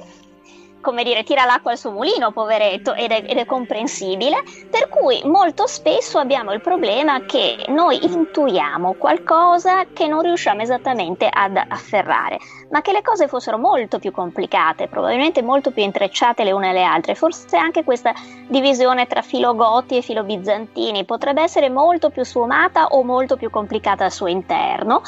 [0.85, 5.19] come dire, tira l'acqua al suo mulino, poveretto, ed è, ed è, comprensibile, per cui
[5.25, 12.37] molto spesso abbiamo il problema che noi intuiamo qualcosa che non riusciamo esattamente ad afferrare,
[12.69, 16.83] ma che le cose fossero molto più complicate, probabilmente molto più intrecciate le une alle
[16.83, 18.13] altre, forse anche questa
[18.47, 23.49] divisione tra filo goti e filo bizantini potrebbe essere molto più sfumata o molto più
[23.49, 25.01] complicata al suo interno,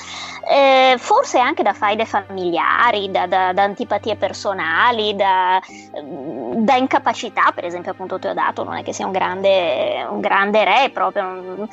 [0.50, 5.60] eh, forse anche da faide familiari, da, da, da antipatie personali, da,
[6.02, 10.89] da incapacità, per esempio appunto Teodato non è che sia un grande, un grande re
[10.91, 11.67] proprio,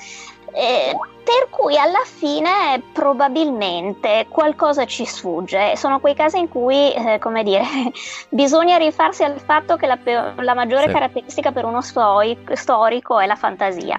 [0.54, 5.74] eh, per cui alla fine probabilmente qualcosa ci sfugge.
[5.76, 7.64] Sono quei casi in cui, eh, come dire,
[8.30, 9.98] bisogna rifarsi al fatto che la,
[10.36, 10.92] la maggiore sì.
[10.92, 13.98] caratteristica per uno storico è la fantasia.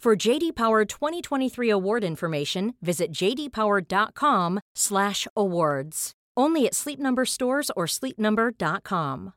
[0.00, 6.12] For JD Power 2023 award information, visit jdpower.com/awards.
[6.34, 9.34] Only at Sleep Number stores or sleepnumber.com.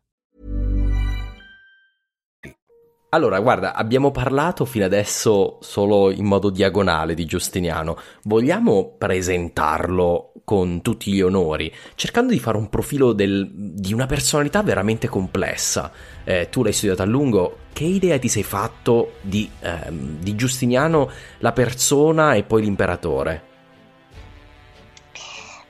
[3.14, 7.96] Allora, guarda, abbiamo parlato fino adesso solo in modo diagonale di Giustiniano.
[8.24, 14.62] Vogliamo presentarlo con tutti gli onori, cercando di fare un profilo del, di una personalità
[14.62, 15.92] veramente complessa.
[16.24, 21.10] Eh, tu l'hai studiato a lungo, che idea ti sei fatto di, ehm, di Giustiniano,
[21.40, 23.53] la persona e poi l'imperatore?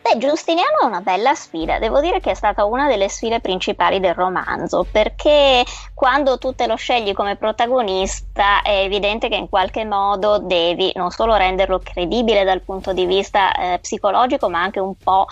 [0.04, 4.01] Beh, Giustiniano è una bella sfida, devo dire che è stata una delle sfide principali
[4.01, 9.86] del romanzo, perché quando tu te lo scegli come protagonista è evidente che in qualche
[9.86, 14.93] modo devi non solo renderlo credibile dal punto di vista eh, psicologico, ma anche un
[14.97, 15.26] po'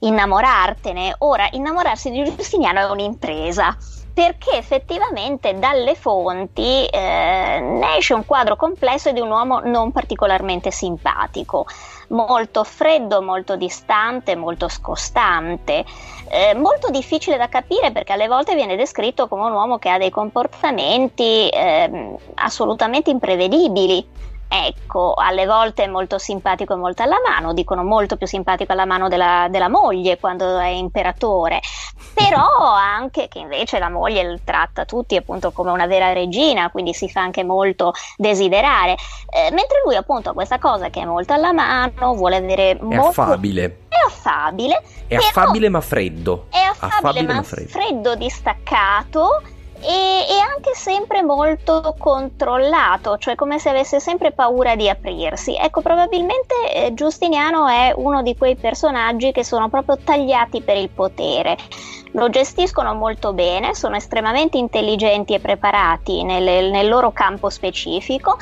[0.00, 1.14] innamorartene.
[1.18, 3.76] Ora, innamorarsi di Giustiniano è un'impresa
[4.12, 10.72] perché effettivamente dalle fonti eh, ne esce un quadro complesso di un uomo non particolarmente
[10.72, 11.66] simpatico
[12.08, 15.84] molto freddo, molto distante, molto scostante,
[16.28, 19.98] eh, molto difficile da capire perché alle volte viene descritto come un uomo che ha
[19.98, 24.06] dei comportamenti eh, assolutamente imprevedibili.
[24.50, 28.86] Ecco, alle volte è molto simpatico e molto alla mano, dicono molto più simpatico alla
[28.86, 31.60] mano della, della moglie quando è imperatore,
[32.14, 37.10] però anche che invece la moglie tratta tutti appunto come una vera regina, quindi si
[37.10, 38.92] fa anche molto desiderare,
[39.28, 42.78] eh, mentre lui appunto ha questa cosa che è molto alla mano, vuole avere è
[42.80, 43.08] molto...
[43.08, 43.80] affabile.
[43.88, 44.82] È affabile.
[45.06, 46.46] È affabile ma freddo.
[46.48, 47.68] È affabile, affabile ma, freddo.
[47.68, 49.42] freddo, distaccato
[49.80, 55.56] e, e, anche sempre molto controllato, cioè come se avesse sempre paura di aprirsi.
[55.56, 60.90] Ecco, probabilmente eh, Giustiniano è uno di quei personaggi che sono proprio tagliati per il
[60.90, 61.56] potere.
[62.12, 68.36] Lo gestiscono molto bene, sono estremamente intelligenti e preparati nel, nel loro campo specifico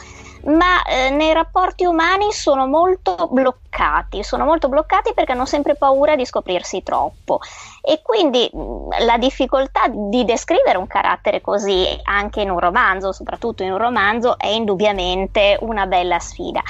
[0.46, 6.14] ma eh, nei rapporti umani sono molto bloccati, sono molto bloccati perché hanno sempre paura
[6.14, 7.40] di scoprirsi troppo
[7.88, 13.70] e quindi la difficoltà di descrivere un carattere così anche in un romanzo, soprattutto in
[13.70, 16.60] un romanzo, è indubbiamente una bella sfida.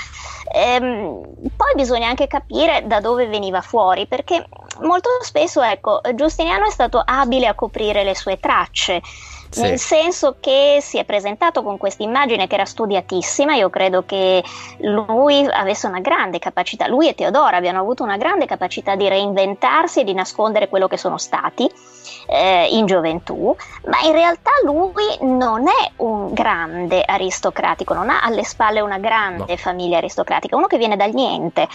[0.52, 1.22] Ehm,
[1.56, 4.46] poi bisogna anche capire da dove veniva fuori perché
[4.82, 9.00] molto spesso ecco, Giustiniano è stato abile a coprire le sue tracce
[9.56, 9.62] sì.
[9.62, 14.44] nel senso che si è presentato con questa immagine che era studiatissima, io credo che
[14.78, 20.00] lui avesse una grande capacità, lui e Teodora abbiano avuto una grande capacità di reinventarsi
[20.00, 21.70] e di nascondere quello che sono stati
[22.26, 23.54] eh, in gioventù,
[23.86, 29.44] ma in realtà lui non è un grande aristocratico, non ha alle spalle una grande
[29.48, 29.56] no.
[29.56, 31.68] famiglia aristocratica, uno che viene dal niente.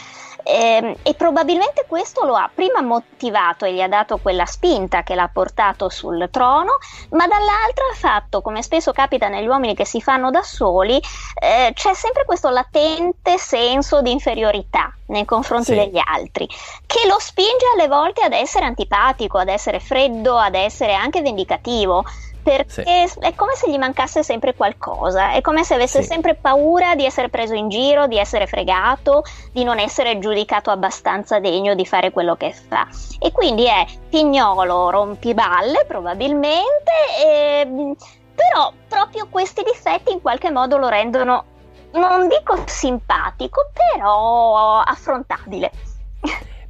[0.43, 5.15] Eh, e probabilmente questo lo ha prima motivato e gli ha dato quella spinta che
[5.15, 6.77] l'ha portato sul trono,
[7.11, 10.99] ma dall'altra ha fatto, come spesso capita negli uomini che si fanno da soli,
[11.41, 15.75] eh, c'è sempre questo latente senso di inferiorità nei confronti sì.
[15.75, 16.47] degli altri,
[16.85, 22.05] che lo spinge alle volte ad essere antipatico, ad essere freddo, ad essere anche vendicativo
[22.41, 23.19] perché sì.
[23.19, 26.07] è come se gli mancasse sempre qualcosa, è come se avesse sì.
[26.07, 31.39] sempre paura di essere preso in giro, di essere fregato, di non essere giudicato abbastanza
[31.39, 32.87] degno di fare quello che fa.
[33.19, 36.91] E quindi è pignolo, rompiballe probabilmente,
[37.23, 37.95] e,
[38.35, 41.45] però proprio questi difetti in qualche modo lo rendono,
[41.91, 45.71] non dico simpatico, però affrontabile.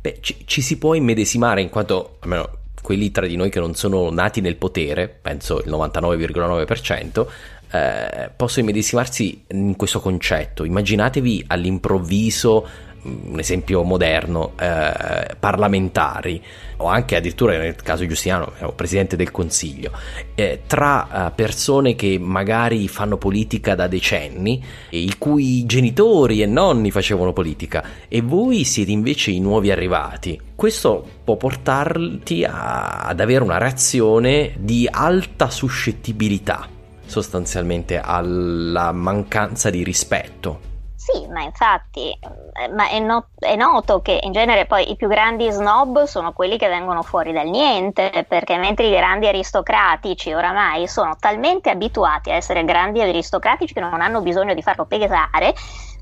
[0.02, 3.76] Beh, ci, ci si può immedesimare in quanto, almeno quelli tra di noi che non
[3.76, 7.28] sono nati nel potere, penso il 99,9%,
[7.72, 10.64] eh, possono immedesimarsi in questo concetto.
[10.64, 16.44] Immaginatevi all'improvviso un esempio moderno, eh, parlamentari
[16.82, 19.92] o anche addirittura nel caso Giustiniano, presidente del Consiglio,
[20.36, 26.92] eh, tra eh, persone che magari fanno politica da decenni, i cui genitori e nonni
[26.92, 30.40] facevano politica e voi siete invece i nuovi arrivati.
[30.56, 36.68] Questo può portarti a, ad avere una reazione di alta suscettibilità
[37.06, 40.71] sostanzialmente alla mancanza di rispetto
[41.04, 45.08] sì, ma infatti eh, ma è, not- è, noto che in genere poi i più
[45.08, 50.88] grandi snob sono quelli che vengono fuori dal niente, perché mentre i grandi aristocratici oramai
[50.88, 55.56] sono talmente abituati a essere grandi aristocratici che non hanno bisogno di farlo pesare,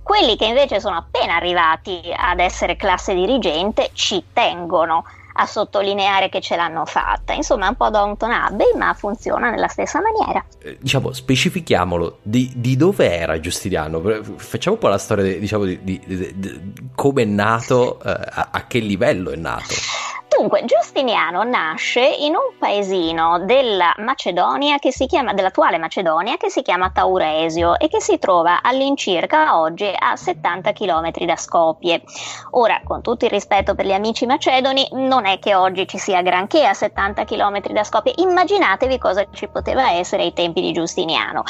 [0.04, 5.06] quelli che invece sono appena arrivati ad essere classe dirigente ci tengono
[5.40, 7.34] a sottolineare che ce l'hanno fatta.
[7.34, 10.44] Insomma, è un po' Downton Abbey, ma funziona nella stessa maniera.
[10.62, 14.02] Eh, diciamo, specifichiamolo, di, di, dove era Giustiniano?
[14.36, 18.68] Facciamo un po' la storia, diciamo, di, di, di come è nato, eh, a, a
[18.68, 19.76] che livello è nato.
[20.40, 26.62] Dunque, Giustiniano nasce in un paesino della Macedonia che si chiama, dell'attuale Macedonia che si
[26.62, 32.04] chiama Tauresio e che si trova all'incirca oggi a 70 km da Skopje.
[32.52, 36.22] Ora, con tutto il rispetto per gli amici macedoni, non è che oggi ci sia
[36.22, 38.14] granché a 70 km da Skopje.
[38.16, 41.44] Immaginatevi cosa ci poteva essere ai tempi di Giustiniano.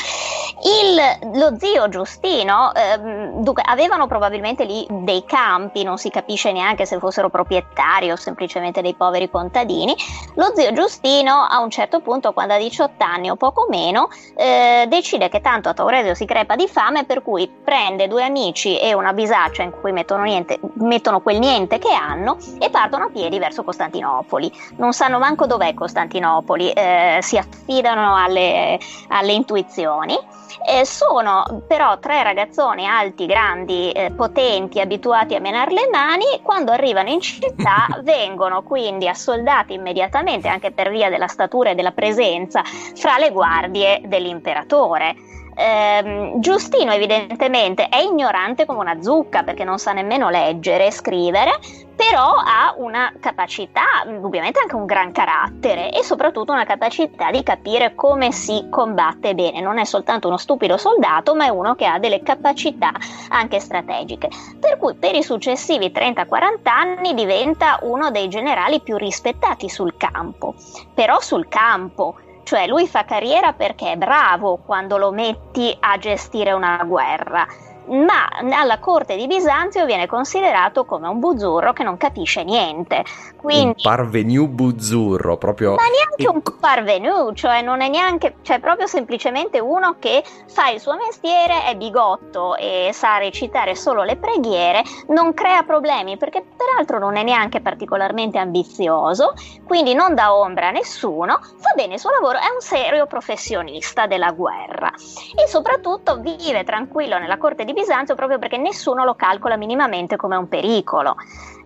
[0.64, 6.88] Il, lo zio Giustino, ehm, dunque, avevano probabilmente lì dei campi, non si capisce neanche
[6.88, 9.96] se fossero proprietari o semplicemente ovviamente dei poveri contadini,
[10.36, 14.86] lo zio Giustino a un certo punto, quando ha 18 anni o poco meno, eh,
[14.88, 18.94] decide che tanto a Tauresio si crepa di fame, per cui prende due amici e
[18.94, 23.38] una bisaccia in cui mettono, niente, mettono quel niente che hanno e partono a piedi
[23.40, 24.52] verso Costantinopoli.
[24.78, 30.18] Non sanno manco dov'è Costantinopoli, eh, si affidano alle, alle intuizioni.
[30.66, 36.26] Eh, sono però tre ragazzoni alti, grandi, eh, potenti, abituati a menare le mani.
[36.42, 41.92] Quando arrivano in città vengono quindi assoldati immediatamente, anche per via della statura e della
[41.92, 42.64] presenza,
[42.96, 45.16] fra le guardie dell'imperatore
[45.60, 51.52] ehm, Giustino evidentemente è ignorante come una zucca perché non sa nemmeno leggere e scrivere,
[52.00, 57.94] però ha una capacità, ovviamente anche un gran carattere e soprattutto una capacità di capire
[57.94, 59.60] come si combatte bene.
[59.60, 62.94] Non è soltanto uno stupido soldato, ma è uno che ha delle capacità
[63.28, 64.30] anche strategiche.
[64.58, 70.56] Per cui per i successivi 30-40 anni diventa uno dei generali più rispettati sul campo.
[70.94, 76.52] Però sul campo cioè lui fa carriera perché è bravo quando lo metti a gestire
[76.52, 77.46] una guerra
[77.90, 83.04] ma alla corte di Bisanzio viene considerato come un buzzurro che non capisce niente.
[83.36, 85.76] Quindi, un parvenu buzzurro, proprio...
[85.76, 90.80] Ma neanche un parvenu, cioè non è neanche, cioè proprio semplicemente uno che fa il
[90.80, 97.00] suo mestiere, è bigotto e sa recitare solo le preghiere, non crea problemi perché peraltro
[97.00, 99.34] non è neanche particolarmente ambizioso,
[99.66, 104.06] quindi non dà ombra a nessuno, fa bene il suo lavoro, è un serio professionista
[104.06, 104.92] della guerra
[105.36, 107.79] e soprattutto vive tranquillo nella corte di Bisanzio
[108.16, 111.16] proprio perché nessuno lo calcola minimamente come un pericolo.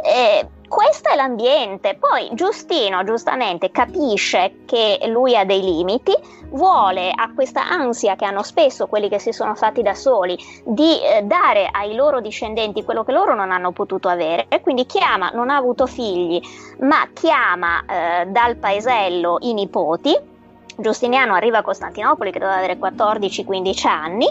[0.01, 1.95] Eh, questo è l'ambiente.
[1.99, 6.13] Poi Giustino giustamente capisce che lui ha dei limiti,
[6.49, 10.99] vuole a questa ansia che hanno spesso quelli che si sono fatti da soli di
[10.99, 15.29] eh, dare ai loro discendenti quello che loro non hanno potuto avere, e quindi chiama,
[15.29, 16.41] non ha avuto figli,
[16.79, 20.31] ma chiama eh, dal paesello i nipoti.
[20.75, 24.27] Giustiniano arriva a Costantinopoli che doveva avere 14-15 anni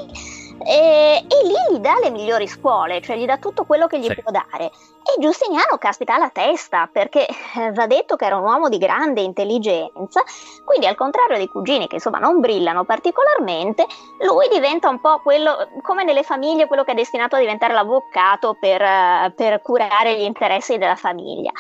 [0.65, 4.07] e, e, lì gli dà le migliori scuole, cioè gli dà tutto quello che gli
[4.07, 4.21] sì.
[4.21, 4.65] può dare.
[4.65, 9.21] E Giustiniano caspita alla testa, perché eh, va detto che era un uomo di grande
[9.21, 10.23] intelligenza,
[10.65, 13.87] quindi al contrario dei cugini che insomma non brillano particolarmente,
[14.21, 18.57] lui diventa un po' quello, come nelle famiglie, quello che è destinato a diventare l'avvocato
[18.59, 21.51] per, uh, per curare gli interessi della famiglia.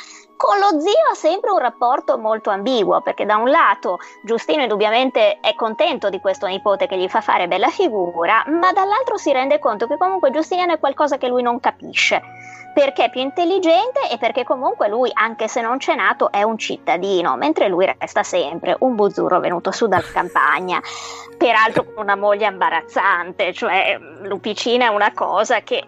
[0.43, 5.38] Con lo zio ha sempre un rapporto molto ambiguo, perché da un lato Giustino indubbiamente
[5.38, 9.61] è contento di questo nipote che gli fa fare bella figura, ma dall'altro si rende
[9.61, 12.20] conto che comunque Giustiniano è qualcosa che lui non capisce
[12.72, 16.56] perché è più intelligente e perché comunque lui, anche se non c'è nato, è un
[16.58, 20.80] cittadino, mentre lui resta sempre un buzzurro venuto su dalla campagna,
[21.36, 25.86] peraltro con una moglie imbarazzante, cioè Lupicina è una cosa che eh,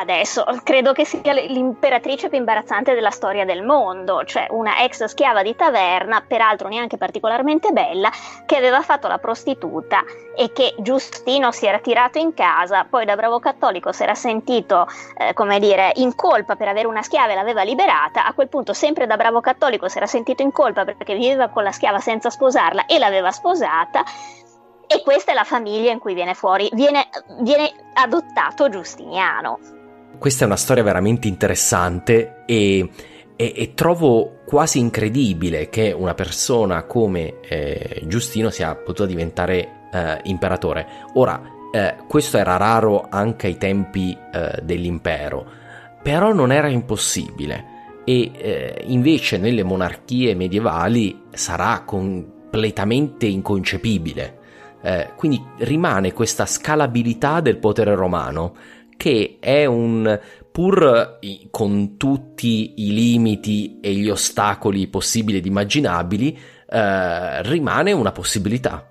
[0.00, 5.42] adesso credo che sia l'imperatrice più imbarazzante della storia del mondo, cioè una ex schiava
[5.42, 8.10] di taverna, peraltro neanche particolarmente bella,
[8.46, 10.04] che aveva fatto la prostituta
[10.38, 14.86] e che Giustino si era tirato in casa, poi da bravo cattolico si era sentito,
[15.16, 18.72] eh, come dire, in colpa per avere una schiava e l'aveva liberata, a quel punto
[18.72, 22.30] sempre da bravo cattolico si era sentito in colpa perché viveva con la schiava senza
[22.30, 24.04] sposarla e l'aveva sposata.
[24.86, 27.08] E questa è la famiglia in cui viene fuori, viene,
[27.40, 29.58] viene adottato Giustiniano.
[30.20, 32.88] Questa è una storia veramente interessante e,
[33.34, 40.20] e, e trovo quasi incredibile che una persona come eh, Giustino sia potuta diventare eh,
[40.24, 40.86] imperatore.
[41.14, 45.46] Ora, eh, questo era raro anche ai tempi eh, dell'impero,
[46.02, 54.36] però non era impossibile e eh, invece nelle monarchie medievali sarà completamente inconcepibile.
[54.80, 58.54] Eh, quindi rimane questa scalabilità del potere romano
[58.96, 60.18] che è un
[60.50, 61.18] pur
[61.50, 66.36] con tutti i limiti e gli ostacoli possibili ed immaginabili,
[66.68, 68.87] eh, rimane una possibilità.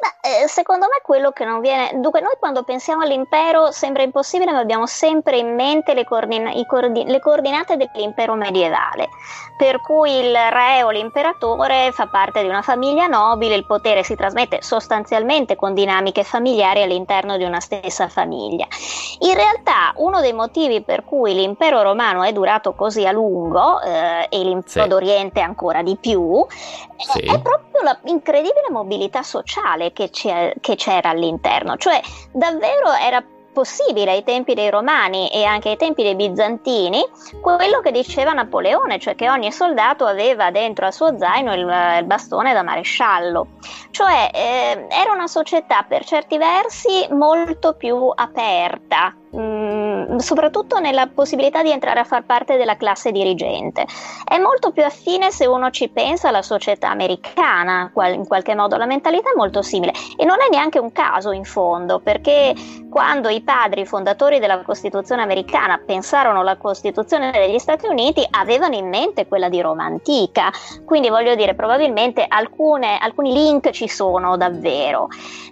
[0.00, 1.90] Beh, eh, secondo me quello che non viene.
[1.94, 6.52] Dunque, noi quando pensiamo all'impero sembra impossibile, ma abbiamo sempre in mente le, coordina...
[6.66, 7.08] coordin...
[7.08, 9.08] le coordinate dell'impero medievale.
[9.56, 14.14] Per cui il re o l'imperatore fa parte di una famiglia nobile, il potere si
[14.14, 18.68] trasmette sostanzialmente con dinamiche familiari all'interno di una stessa famiglia.
[19.20, 24.28] In realtà, uno dei motivi per cui l'impero romano è durato così a lungo eh,
[24.28, 24.88] e l'impero sì.
[24.88, 26.46] d'Oriente ancora di più,
[26.96, 27.18] sì.
[27.18, 27.66] è proprio
[28.04, 32.00] l'incredibile mobilità sociale che, che c'era all'interno, cioè
[32.32, 33.22] davvero era
[33.58, 37.04] possibile ai tempi dei Romani e anche ai tempi dei Bizantini
[37.40, 42.04] quello che diceva Napoleone, cioè che ogni soldato aveva dentro al suo zaino il, il
[42.04, 43.48] bastone da maresciallo.
[43.90, 49.87] Cioè eh, era una società per certi versi molto più aperta, mm,
[50.18, 53.86] soprattutto nella possibilità di entrare a far parte della classe dirigente.
[54.24, 58.86] È molto più affine se uno ci pensa alla società americana, in qualche modo la
[58.86, 62.54] mentalità è molto simile e non è neanche un caso in fondo, perché
[62.90, 68.88] quando i padri fondatori della Costituzione americana pensarono alla Costituzione degli Stati Uniti, avevano in
[68.88, 70.50] mente quella di Roma antica,
[70.84, 75.08] quindi voglio dire, probabilmente alcune, alcuni link ci sono davvero.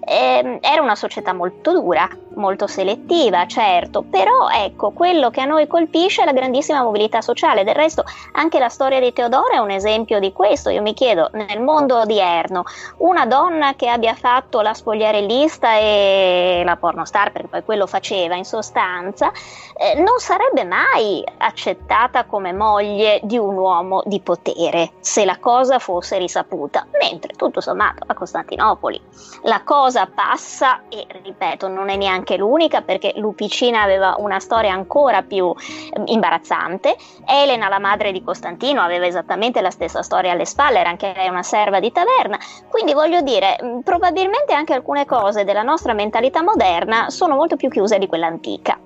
[0.08, 5.66] Eh, era una società molto dura, molto selettiva, certo, però ecco, quello che a noi
[5.66, 7.64] colpisce è la grandissima mobilità sociale.
[7.64, 10.70] Del resto, anche la storia di Teodora è un esempio di questo.
[10.70, 12.64] Io mi chiedo, nel mondo odierno,
[12.98, 18.44] una donna che abbia fatto la spogliarellista e la pornostar, perché poi quello faceva in
[18.44, 19.32] sostanza,
[19.76, 25.78] eh, non sarebbe mai accettata come moglie di un uomo di potere, se la cosa
[25.78, 26.86] fosse risaputa.
[27.00, 29.00] Mentre, tutto sommato, a Costantinopoli
[29.42, 35.22] la cosa passa e, ripeto, non è neanche l'unica perché Lupicina aveva una storia ancora
[35.22, 36.96] più eh, imbarazzante.
[37.24, 41.28] Elena, la madre di Costantino, aveva esattamente la stessa storia alle spalle, era anche lei
[41.28, 42.38] una serva di taverna.
[42.68, 47.70] Quindi voglio dire, mm, probabilmente anche alcune cose della nostra mentalità moderna sono molto più
[47.70, 48.78] chiuse di quella antica.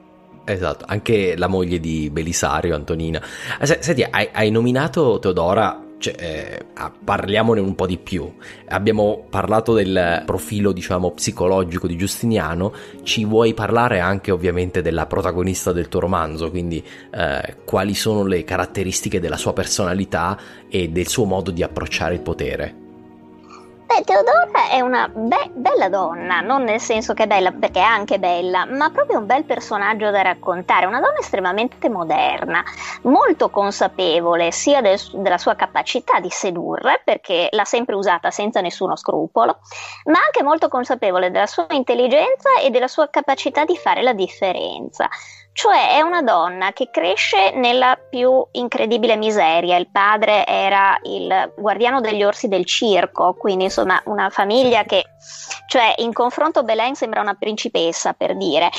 [0.45, 3.21] Esatto, anche la moglie di Belisario, Antonina.
[3.61, 8.29] Eh, senti, hai, hai nominato Teodora cioè, eh, ah, parliamone un po' di più.
[8.69, 12.73] Abbiamo parlato del profilo, diciamo, psicologico di Giustiniano,
[13.03, 16.83] ci vuoi parlare anche ovviamente della protagonista del tuo romanzo, quindi
[17.13, 20.39] eh, quali sono le caratteristiche della sua personalità
[20.69, 22.80] e del suo modo di approcciare il potere?
[23.91, 27.83] Beh, Teodora è una be- bella donna, non nel senso che è bella perché è
[27.83, 32.63] anche bella, ma proprio un bel personaggio da raccontare, una donna estremamente moderna,
[33.03, 38.95] molto consapevole sia del, della sua capacità di sedurre, perché l'ha sempre usata senza nessuno
[38.95, 39.59] scrupolo,
[40.05, 45.09] ma anche molto consapevole della sua intelligenza e della sua capacità di fare la differenza.
[45.61, 49.77] Cioè è una donna che cresce nella più incredibile miseria.
[49.77, 55.05] Il padre era il guardiano degli orsi del circo, quindi insomma una famiglia che,
[55.67, 58.71] cioè in confronto Belen sembra una principessa per dire.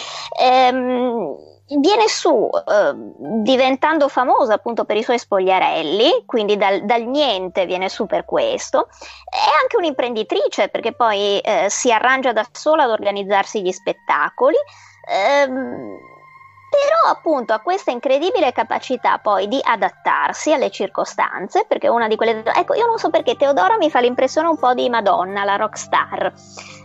[0.42, 1.36] Ehm,
[1.78, 2.94] viene su eh,
[3.44, 8.88] diventando famosa appunto per i suoi spogliarelli, quindi dal, dal, niente viene su per questo.
[9.30, 14.58] È anche un'imprenditrice perché poi eh, si arrangia da sola ad organizzarsi gli spettacoli.
[15.08, 16.11] Ehm,
[16.72, 22.44] però appunto ha questa incredibile capacità poi di adattarsi alle circostanze, perché una di quelle...
[22.46, 26.32] Ecco, io non so perché Teodora mi fa l'impressione un po' di Madonna, la rockstar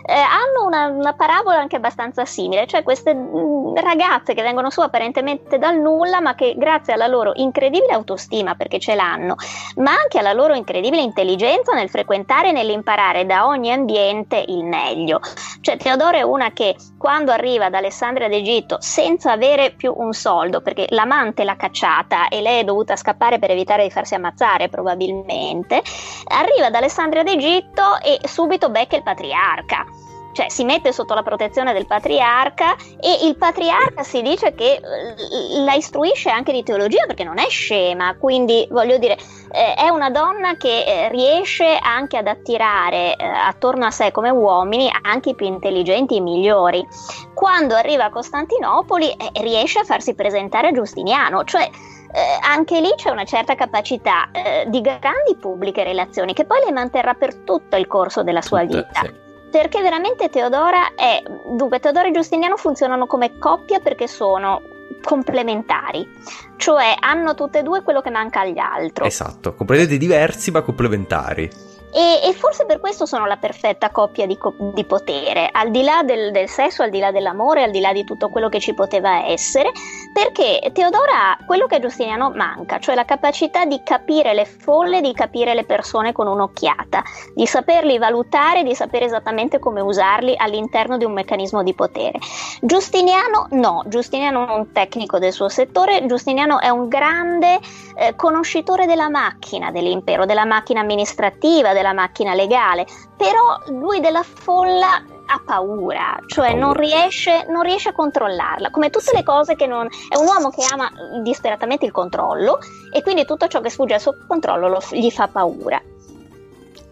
[0.06, 4.70] eh, hanno una, una, parabola anche abbastanza simile, cioè queste mh, mm, ragazze che vengono
[4.70, 9.34] su apparentemente dal nulla, ma che grazie alla loro incredibile autostima, perché ce l'hanno,
[9.76, 15.20] ma anche alla loro incredibile intelligenza nel frequentare e nell'imparare da ogni ambiente il meglio.
[15.60, 20.60] Cioè Teodoro è una che quando arriva da Alessandria d'Egitto senza avere più un soldo,
[20.60, 25.82] perché l'amante l'ha cacciata e lei è dovuta scappare per evitare di farsi ammazzare probabilmente,
[26.28, 29.95] arriva da Alessandria d'Egitto e subito becca il patriarca
[30.36, 35.62] cioè si mette sotto la protezione del patriarca e il patriarca si dice che eh,
[35.64, 39.16] la istruisce anche di teologia perché non è scema, quindi voglio dire
[39.50, 44.28] eh, è una donna che eh, riesce anche ad attirare eh, attorno a sé come
[44.28, 46.86] uomini anche i più intelligenti e migliori.
[47.32, 52.92] Quando arriva a Costantinopoli eh, riesce a farsi presentare a Giustiniano, cioè eh, anche lì
[52.94, 57.76] c'è una certa capacità eh, di grandi pubbliche relazioni che poi le manterrà per tutto
[57.76, 59.00] il corso della sua vita.
[59.00, 64.62] Sì perché veramente Teodora è dunque Teodora e Giustiniano funzionano come coppia perché sono
[65.02, 66.08] complementari,
[66.56, 69.06] cioè hanno tutte e due quello che manca agli altri.
[69.06, 71.50] Esatto, completamente diversi ma complementari.
[71.96, 74.38] E, e, forse per questo sono la perfetta coppia di,
[74.74, 77.94] di potere, al di là del, del, sesso, al di là dell'amore, al di là
[77.94, 79.72] di tutto quello che ci poteva essere,
[80.12, 85.00] perché Teodora ha quello che a Giustiniano manca, cioè la capacità di capire le folle,
[85.00, 87.02] di capire le persone con un'occhiata,
[87.34, 92.18] di saperli valutare, di sapere esattamente come usarli all'interno di un meccanismo di potere.
[92.60, 97.58] Giustiniano no, Giustiniano è un tecnico del suo settore, Giustiniano è un grande
[97.96, 105.02] eh, conoscitore della macchina dell'impero, della macchina amministrativa, della macchina legale, però lui della folla
[105.26, 106.64] ha paura, cioè paura.
[106.64, 109.86] Non, riesce, non, riesce, a controllarla, come tutte le cose che non...
[110.08, 110.90] è un uomo che ama
[111.22, 112.58] disperatamente il controllo
[112.92, 115.80] e quindi tutto ciò che sfugge al suo controllo lo, gli fa paura.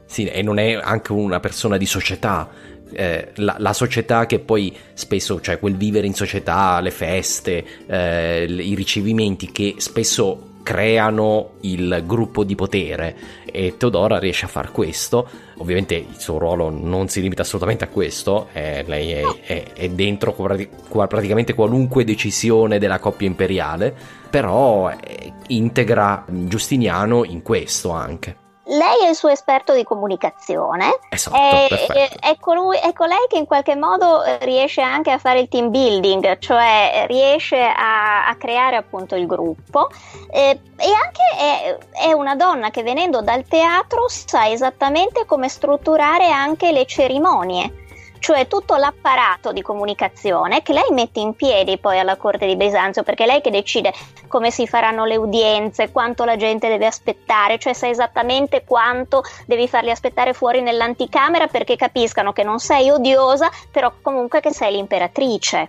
[0.06, 2.48] Sì, e non è anche una persona di società,
[2.92, 8.44] eh, la, la, società che poi spesso, cioè quel vivere in società, le feste, eh,
[8.44, 13.42] i ricevimenti che spesso creano il gruppo di potere.
[13.44, 15.28] E Teodora riesce a far questo.
[15.58, 19.88] Ovviamente il suo ruolo non si limita assolutamente a questo, eh, lei è, è, è
[19.90, 23.94] dentro praticamente qualunque decisione della coppia imperiale,
[24.28, 31.36] però eh, integra Giustiniano in questo anche lei è il suo esperto di comunicazione, esatto,
[31.36, 35.40] è, è, è, colui, è, colei che in qualche modo eh, riesce anche a fare
[35.40, 39.90] il team building, cioè riesce a, a creare appunto il gruppo.
[40.30, 46.72] Eh, e anche è, una donna che venendo dal teatro sa esattamente come strutturare anche
[46.72, 47.83] le cerimonie
[48.24, 53.02] cioè tutto l'apparato di comunicazione che lei mette in piedi poi alla corte di Bisanzio,
[53.02, 53.92] perché è lei che decide
[54.28, 59.68] come si faranno le udienze, quanto la gente deve aspettare, cioè sa esattamente quanto devi
[59.68, 65.68] farli aspettare fuori nell'anticamera perché capiscano che non sei odiosa, però comunque che sei l'imperatrice.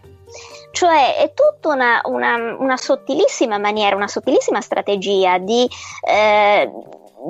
[0.72, 5.70] Cioè è tutta una, una, una sottilissima maniera, una sottilissima strategia di,
[6.08, 6.72] eh,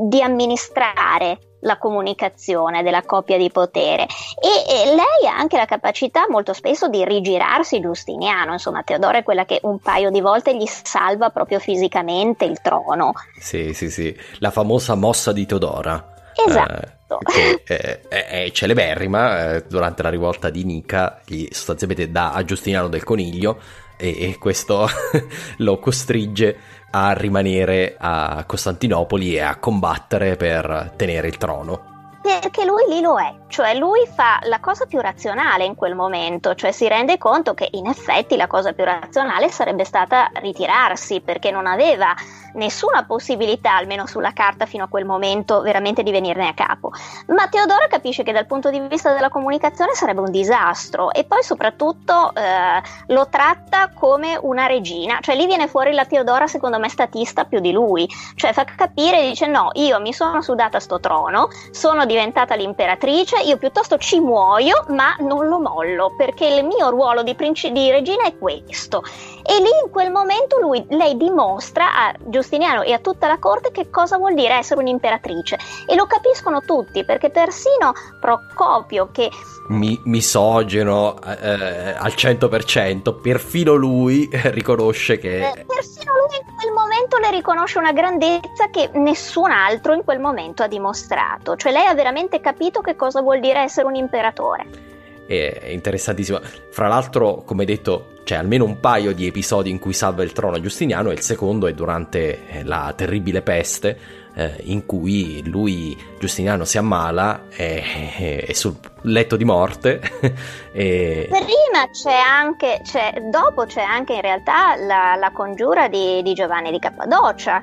[0.04, 6.26] di amministrare la comunicazione della coppia di potere e, e, lei ha anche la capacità
[6.30, 10.66] molto spesso di rigirarsi Giustiniano, insomma Teodoro è quella che un paio di volte gli
[10.66, 13.14] salva proprio fisicamente il trono.
[13.40, 16.14] Sì, sì, sì, la famosa mossa di Teodora.
[16.36, 17.20] Esatto.
[17.36, 22.44] Eh, che è, è, celeberrima eh, durante la rivolta di Nica, gli sostanzialmente dà a
[22.44, 23.60] Giustiniano del coniglio
[23.98, 24.88] e, e questo
[25.58, 26.58] lo costringe
[26.92, 31.95] a rimanere a Costantinopoli e a combattere per tenere il trono.
[32.26, 36.56] Perché lui lì lo è, cioè lui fa la cosa più razionale in quel momento,
[36.56, 41.52] cioè si rende conto che in effetti la cosa più razionale sarebbe stata ritirarsi perché
[41.52, 42.16] non aveva
[42.56, 46.92] nessuna possibilità, almeno sulla carta fino a quel momento, veramente di venirne a capo.
[47.28, 51.44] Ma Teodora capisce che dal punto di vista della comunicazione sarebbe un disastro e poi
[51.44, 56.90] soprattutto eh, lo tratta come una regina, cioè lì viene fuori la Teodora secondo me
[56.90, 61.50] statista più di lui, cioè fa capire, dice no, io mi sono sudata sto trono,
[61.72, 66.90] sono di diventata l'imperatrice, io piuttosto ci muoio, ma non lo mollo, perché il mio
[66.90, 69.04] ruolo di, princi- di regina è questo.
[69.44, 73.72] E lì in quel momento lui, lei dimostra a Giustiniano e a tutta la corte
[73.72, 75.60] che cosa vuol dire essere un'imperatrice.
[75.86, 77.92] E lo capiscono tutti, perché persino
[78.22, 79.30] Procopio, che
[79.68, 85.50] mi, misogeno eh, al 100%, perfino lui riconosce che...
[85.50, 90.20] Eh, persino lui in quel momento le riconosce una grandezza che nessun altro in quel
[90.20, 94.94] momento ha dimostrato, cioè lei ha veramente capito che cosa vuol dire essere un imperatore.
[95.28, 96.40] È interessantissimo.
[96.70, 100.56] Fra l'altro, come detto, c'è almeno un paio di episodi in cui salva il trono
[100.56, 105.98] a Giustiniano e il secondo è durante eh, la terribile peste eh, in cui lui,
[106.20, 110.00] Giustiniano, si ammala, è, è sul letto di morte.
[110.72, 111.28] e...
[111.30, 116.72] Prima c'è anche, c'è, dopo c'è anche in realtà la, la congiura di, di Giovanni
[116.72, 117.62] di Cappadocia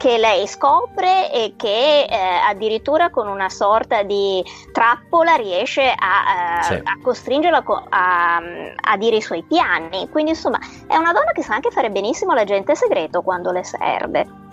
[0.00, 2.16] che lei scopre e che eh,
[2.48, 4.42] addirittura con una sorta di
[4.72, 6.72] trappola riesce a, eh, sì.
[6.72, 8.40] a costringerla a,
[8.76, 10.08] a, dire i suoi piani.
[10.08, 14.49] Quindi insomma è una donna che sa anche fare benissimo l'agente segreto quando le serve.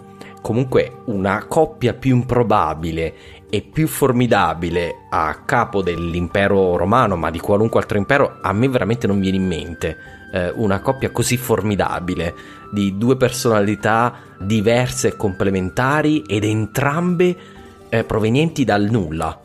[0.48, 3.14] Comunque una coppia più improbabile
[3.50, 9.08] e più formidabile a capo dell'impero romano, ma di qualunque altro impero, a me veramente
[9.08, 9.98] non viene in mente
[10.32, 12.34] eh, una coppia così formidabile
[12.72, 17.36] di due personalità diverse e complementari ed entrambe
[17.89, 19.41] eh, provenienti dal nulla.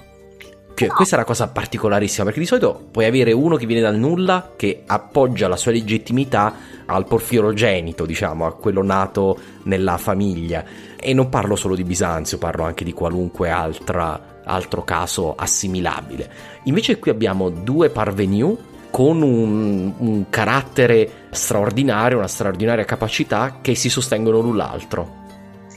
[0.73, 0.87] Che.
[0.87, 4.53] Questa è una cosa particolarissima perché di solito puoi avere uno che viene dal nulla
[4.57, 6.55] che appoggia la sua legittimità
[6.87, 10.65] al porfirogenito, diciamo, a quello nato nella famiglia.
[11.05, 16.31] E non parlo solo di Bisanzio, parlo anche di qualunque altra, altro caso assimilabile.
[16.65, 18.57] Invece qui abbiamo due parvenu
[18.89, 25.22] con un, un carattere straordinario, una straordinaria capacità che si sostengono l'un l'altro.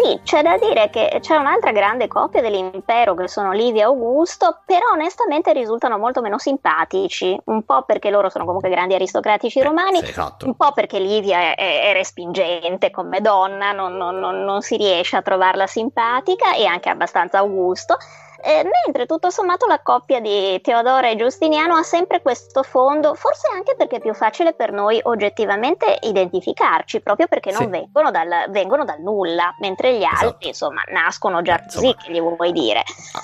[0.06, 4.60] Sì, c'è da dire che c'è un'altra grande coppia dell'impero che sono Livia e Augusto,
[4.64, 9.64] però onestamente risultano molto meno simpatici, un po' perché loro sono comunque grandi aristocratici eh,
[9.64, 10.46] romani, eh, esatto.
[10.46, 14.78] un po' perché Livia è, è, è respingente come donna, non, non, non, non si
[14.78, 17.98] riesce a trovarla simpatica e anche abbastanza Augusto.
[18.46, 23.48] Eh, mentre tutto sommato la coppia di Teodora e Giustiniano ha sempre questo fondo, forse
[23.52, 27.68] anche perché è più facile per noi oggettivamente identificarci, proprio perché non sì.
[27.70, 30.26] vengono, dal, vengono, dal, nulla, mentre gli esatto.
[30.28, 32.84] altri insomma nascono già eh, così, che gli vuoi dire.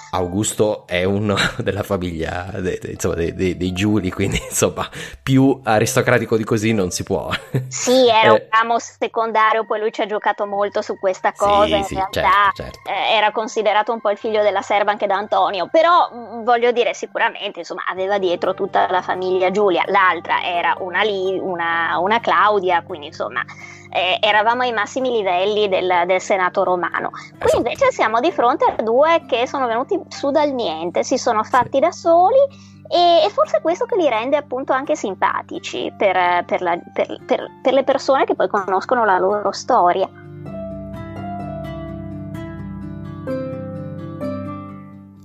[0.10, 4.90] Augusto è uno della famiglia de, de, insomma, dei, dei, dei Giuli, quindi insomma
[5.22, 7.30] più aristocratico di così non si può.
[7.68, 8.30] Sì, era eh.
[8.30, 11.94] un ramo secondario, poi lui ci ha giocato molto su questa cosa, sì, in sì,
[11.94, 12.90] realtà certo, certo.
[12.90, 16.72] Eh, era considerato un po' il figlio della serva anche da Antonio, però mm, voglio
[16.72, 21.02] dire sicuramente insomma aveva dietro tutta la famiglia Giulia, l'altra era una,
[21.42, 23.44] una, una Claudia, quindi insomma
[23.90, 27.10] eh, eravamo ai massimi livelli del, del, Senato romano.
[27.10, 27.58] Qui esatto.
[27.58, 31.80] invece siamo di fronte a due che sono venuti su dal niente, si sono fatti
[31.80, 32.40] da soli
[32.88, 37.18] e, e forse è questo che li rende appunto anche simpatici per, per, la, per,
[37.62, 40.10] per le persone che poi conoscono la loro storia.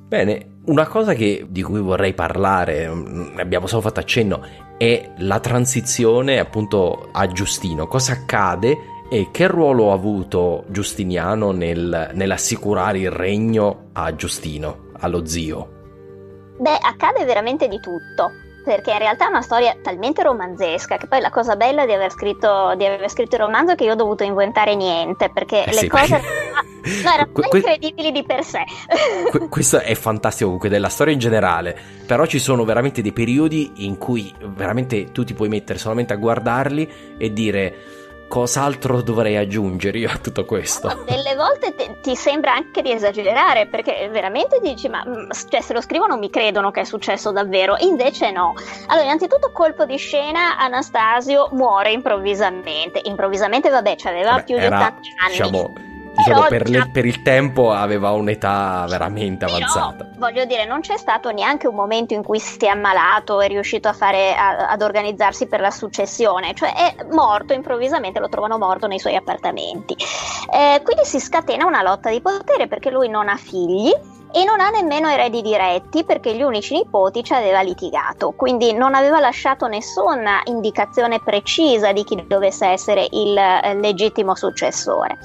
[0.06, 4.40] Bene, una cosa che, di cui vorrei parlare, mm, abbiamo solo fatto accenno,
[4.76, 7.88] è la transizione appunto a Giustino.
[7.88, 8.76] Cosa accade
[9.10, 15.74] e che ruolo ha avuto Giustiniano nel, nell'assicurare il regno a Giustino, allo zio?
[16.58, 18.30] Beh, accade veramente di tutto
[18.66, 22.10] perché in realtà è una storia talmente romanzesca che poi la cosa bella di aver
[22.10, 25.72] scritto, di aver scritto il romanzo è che io ho dovuto inventare niente perché eh
[25.72, 27.02] le sì, cose perché...
[27.04, 28.64] no, erano que- incredibili di per sé.
[29.30, 33.84] que- questo è fantastico comunque della storia in generale, però ci sono veramente dei periodi
[33.86, 37.74] in cui veramente tu ti puoi mettere solamente a guardarli e dire
[38.28, 40.88] Cos'altro dovrei aggiungere io a tutto questo?
[40.88, 45.60] No, delle volte te, ti sembra anche di esagerare perché veramente dici ma mm, cioè,
[45.60, 48.54] se lo scrivo non mi credono che è successo davvero, invece no.
[48.86, 54.84] Allora innanzitutto colpo di scena Anastasio muore improvvisamente, improvvisamente vabbè ci aveva più di 80
[54.84, 55.30] anni.
[55.30, 60.04] Diciamo diciamo, per, le, per, il tempo aveva un'età veramente avanzata.
[60.04, 63.46] Però, voglio dire, non c'è stato neanche un momento in cui si è ammalato e
[63.46, 68.28] è riuscito a fare, a, ad organizzarsi per la successione, cioè è morto improvvisamente, lo
[68.28, 69.96] trovano morto nei suoi appartamenti.
[70.52, 73.92] Eh, quindi si scatena una lotta di potere perché lui non ha figli
[74.36, 78.94] e non ha nemmeno eredi diretti perché gli unici nipoti ci aveva litigato, quindi non
[78.94, 85.16] aveva lasciato nessuna indicazione precisa di chi dovesse essere il eh, legittimo successore.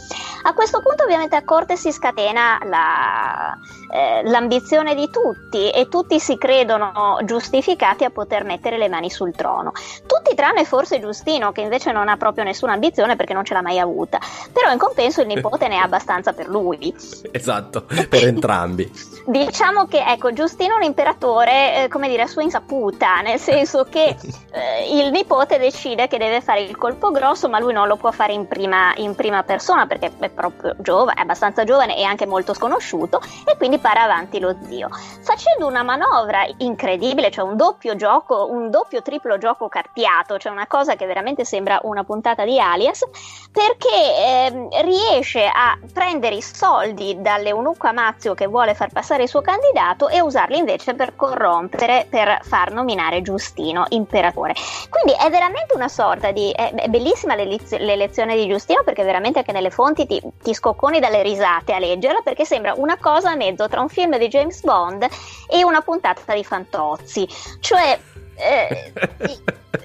[0.43, 3.53] A questo punto ovviamente a corte si scatena la,
[3.93, 9.35] eh, l'ambizione di tutti e tutti si credono giustificati a poter mettere le mani sul
[9.35, 9.73] trono.
[10.07, 13.61] Tutti tranne forse Giustino che invece non ha proprio nessuna ambizione perché non ce l'ha
[13.61, 14.19] mai avuta,
[14.53, 16.95] però in compenso il nipote ne ha abbastanza per lui.
[17.29, 19.00] Esatto, per entrambi.
[19.25, 23.85] Diciamo che ecco, Giustino è un imperatore, eh, come dire, a sua insaputa, nel senso
[23.85, 24.15] che
[24.51, 28.11] eh, il nipote decide che deve fare il colpo grosso, ma lui non lo può
[28.11, 32.25] fare in prima, in prima persona perché è proprio giovane, è abbastanza giovane e anche
[32.25, 34.89] molto sconosciuto, e quindi para avanti lo zio.
[35.21, 40.67] Facendo una manovra incredibile, cioè un doppio gioco, un doppio triplo gioco carpiato, cioè una
[40.67, 43.03] cosa che veramente sembra una puntata di Alias,
[43.51, 49.41] perché eh, riesce a prendere i soldi dall'eunuco Amazio che vuole far passare il suo
[49.41, 54.55] candidato e usarli invece per corrompere, per far nominare Giustino imperatore.
[54.89, 56.49] Quindi è veramente una sorta di...
[56.51, 61.73] è, bellissima l'elezione di Giustino perché veramente anche nelle fonti ti, ti scocconi dalle risate
[61.73, 65.05] a leggerla perché sembra una cosa a mezzo tra un film di James Bond
[65.49, 67.27] e una puntata di Fantozzi.
[67.59, 67.99] Cioè...
[68.41, 68.91] Eh,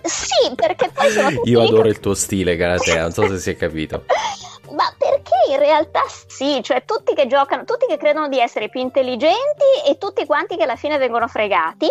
[0.02, 3.56] sì, perché poi sono Io adoro il tuo stile, Galatea, non so se si è
[3.56, 4.04] capito.
[4.70, 8.80] Ma perché in realtà sì, cioè tutti che giocano, tutti che credono di essere più
[8.80, 11.86] intelligenti e tutti quanti che alla fine vengono fregati,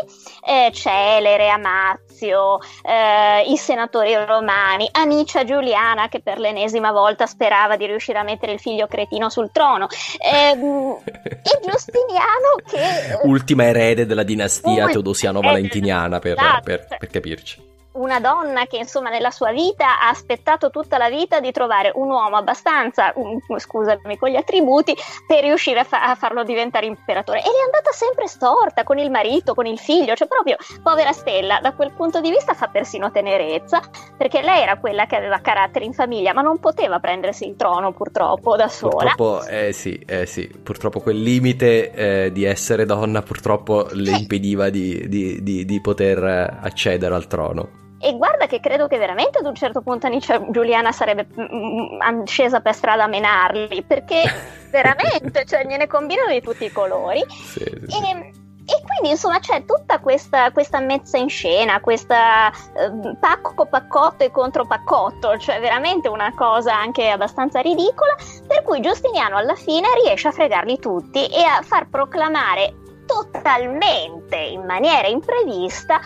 [0.46, 7.86] eh, Celere, Amazio, eh, i senatori romani, Anicia Giuliana che per l'ennesima volta sperava di
[7.86, 9.88] riuscire a mettere il figlio cretino sul trono,
[10.20, 13.20] eh, e Giustiniano che...
[13.24, 16.62] Ultima erede della dinastia teodosiano-valentiniana per, esatto.
[16.64, 21.40] per, per capirci una donna che insomma nella sua vita ha aspettato tutta la vita
[21.40, 24.96] di trovare un uomo abbastanza, um, scusami, con gli attributi
[25.28, 27.40] per riuscire a, fa- a, farlo diventare imperatore.
[27.40, 31.12] E le è andata sempre storta con il marito, con il figlio, cioè proprio povera
[31.12, 33.82] Stella, da quel punto di vista fa persino tenerezza,
[34.18, 37.94] perché lei era quella che aveva carattere in famiglia, ma non poteva prendersi il trono
[37.94, 39.14] purtroppo da sola.
[39.16, 44.70] Purtroppo, eh sì, eh sì, purtroppo quel limite eh, di essere donna purtroppo le impediva
[44.70, 46.24] di, di, di, di poter
[46.62, 47.84] accedere al trono.
[48.06, 52.24] E guarda che credo che veramente ad un certo punto Anicia Giuliana sarebbe mm, mm,
[52.26, 54.22] scesa per strada a menarli, perché
[54.70, 57.26] veramente, cioè, gliene combinano di tutti i colori.
[57.28, 57.98] Sì, sì.
[57.98, 58.32] E,
[58.68, 64.30] e quindi insomma c'è tutta questa, questa mezza in scena, questa eh, pacco paccotto e
[64.30, 70.28] contro paccotto, cioè veramente una cosa anche abbastanza ridicola, per cui Giustiniano alla fine riesce
[70.28, 76.00] a fregarli tutti e a far proclamare totalmente in maniera imprevista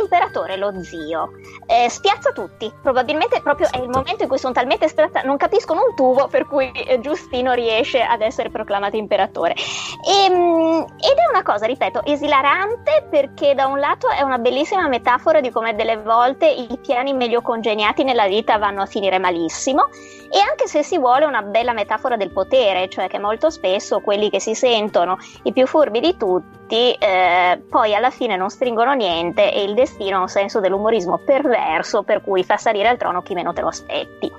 [0.00, 1.32] imperatore lo zio.
[1.66, 5.82] Eh, spiazza tutti, probabilmente proprio è il momento in cui sono talmente spiazzati, non capiscono
[5.82, 9.54] un tubo per cui eh, Giustino riesce ad essere proclamato imperatore.
[9.54, 14.88] E, ehm, ed è una cosa, ripeto, esilarante perché da un lato è una bellissima
[14.88, 19.88] metafora di come delle volte i piani meglio congeniati nella vita vanno a finire malissimo
[20.30, 24.30] e anche se si vuole una bella metafora del potere, cioè che molto spesso quelli
[24.30, 29.52] che si sentono i più furbi di tutti eh, poi alla fine non stringono niente
[29.52, 33.34] e il destino ha un senso dell'umorismo perverso per cui fa salire al trono chi
[33.34, 34.30] meno te lo aspetti.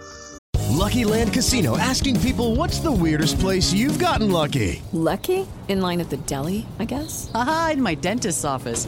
[0.78, 4.82] Lucky Land Casino asking people what's the weirdest place you've gotten lucky?
[4.94, 5.46] Lucky?
[5.68, 7.30] In line at the deli, I guess.
[7.34, 8.88] Aha, in my dentist's office.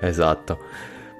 [0.00, 0.58] Esatto.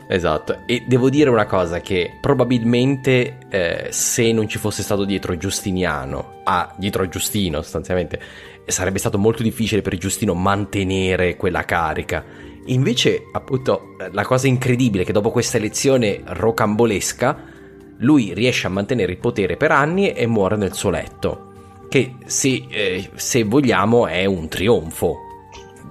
[0.07, 5.35] Esatto, e devo dire una cosa che probabilmente eh, se non ci fosse stato dietro
[5.37, 8.21] Giustiniano, ah, dietro Giustino sostanzialmente,
[8.67, 12.23] sarebbe stato molto difficile per Giustino mantenere quella carica.
[12.67, 17.53] Invece, appunto, la cosa incredibile è che dopo questa elezione rocambolesca,
[17.99, 21.53] lui riesce a mantenere il potere per anni e muore nel suo letto.
[21.89, 25.24] Che se, eh, se vogliamo è un trionfo,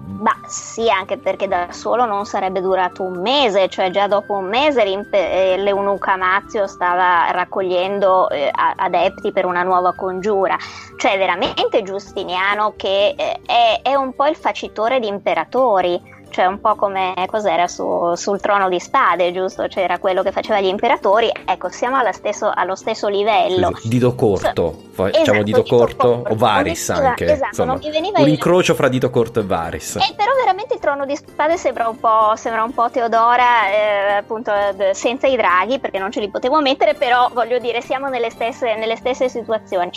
[0.06, 4.45] ma sì, anche perché da solo non sarebbe durato un mese, cioè già dopo un
[4.45, 10.58] mese eh, l'Eunuca Mazio stava raccogliendo eh, adepti per una nuova congiura.
[10.97, 16.60] Cioè veramente Giustiniano che eh, è, è un po' il facitore di imperatori, cioè un
[16.60, 19.68] po' come cos'era su, sul trono di spade, giusto?
[19.68, 23.72] C'era quello che faceva gli imperatori, ecco, siamo stesso, allo stesso livello.
[23.84, 27.26] Dito corto, facciamo esatto, dito, dito corto, corto, o Varis veniva, anche.
[27.26, 27.80] Esatto, Insomma,
[28.18, 29.96] un incrocio fra dito corto e Varis.
[29.98, 34.14] E però veramente il trono di spade sembra un po', sembra un po Teodora, eh,
[34.18, 34.52] appunto,
[34.94, 38.76] senza i draghi, perché non ce li potevo mettere, però voglio dire, siamo nelle stesse,
[38.76, 39.92] nelle stesse situazioni.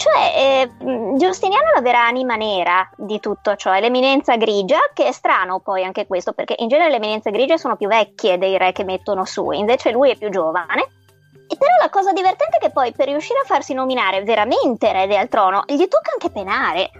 [0.00, 0.70] Cioè, eh,
[1.18, 5.60] Giustiniano è la vera anima nera di tutto ciò, è l'eminenza grigia, che è strano
[5.60, 8.82] poi anche questo, perché in genere le eminenze grigie sono più vecchie dei re che
[8.82, 10.88] mettono su, invece lui è più giovane.
[11.46, 15.18] E però la cosa divertente è che poi per riuscire a farsi nominare veramente erede
[15.18, 16.90] al trono, gli tocca anche penare.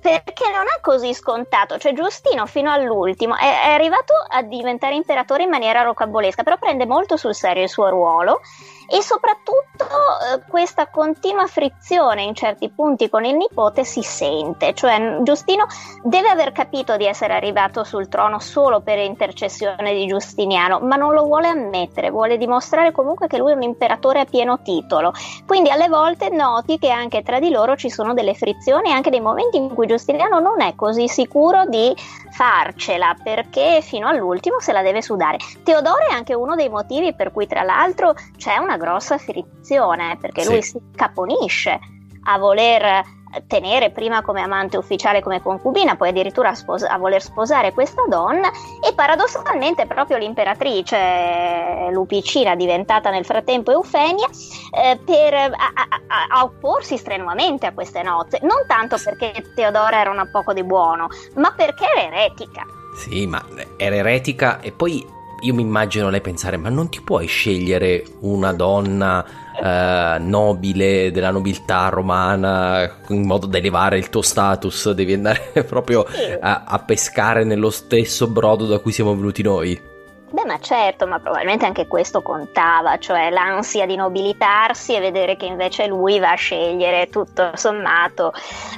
[0.00, 5.44] Perché non è così scontato, cioè Giustino fino all'ultimo è, è arrivato a diventare imperatore
[5.44, 8.40] in maniera rocambolesca, però prende molto sul serio il suo ruolo
[8.88, 15.18] e soprattutto eh, questa continua frizione in certi punti con il nipote si sente, cioè
[15.22, 15.66] Giustino
[16.02, 21.14] deve aver capito di essere arrivato sul trono solo per intercessione di Giustiniano, ma non
[21.14, 25.12] lo vuole ammettere, vuole dimostrare comunque che lui è un imperatore a pieno titolo.
[25.46, 29.20] Quindi alle volte noti che anche tra di loro ci sono delle frizioni, anche dei
[29.20, 31.94] momenti in cui Giustiniano non è così sicuro di
[32.36, 35.38] farcela perché fino all'ultimo se la deve sudare.
[35.62, 40.42] Teodoro è anche uno dei motivi per cui tra l'altro c'è una grossa frizione perché
[40.42, 40.50] sì.
[40.50, 41.78] lui si caponisce
[42.24, 43.02] a voler
[43.46, 48.04] tenere prima come amante ufficiale, come concubina, poi addirittura a, sposa- a, voler sposare questa
[48.08, 48.50] donna
[48.82, 56.96] e paradossalmente proprio l'imperatrice Lupicina, diventata nel frattempo Eufenia, eh, per a, a, a, opporsi
[56.96, 61.84] strenuamente a queste nozze, non tanto perché Teodora era una poco di buono, ma perché
[61.94, 62.64] era eretica.
[62.96, 63.44] Sì, ma
[63.76, 68.52] era eretica e poi io mi immagino lei pensare, ma non ti puoi scegliere una
[68.52, 69.24] donna
[69.62, 76.06] eh, nobile della nobiltà romana in modo da elevare il tuo status, devi andare proprio
[76.40, 79.94] a, a pescare nello stesso brodo da cui siamo venuti noi.
[80.36, 85.46] Beh, ma certo, ma probabilmente anche questo contava, cioè l'ansia di nobilitarsi e vedere che
[85.46, 88.34] invece lui va a scegliere tutto sommato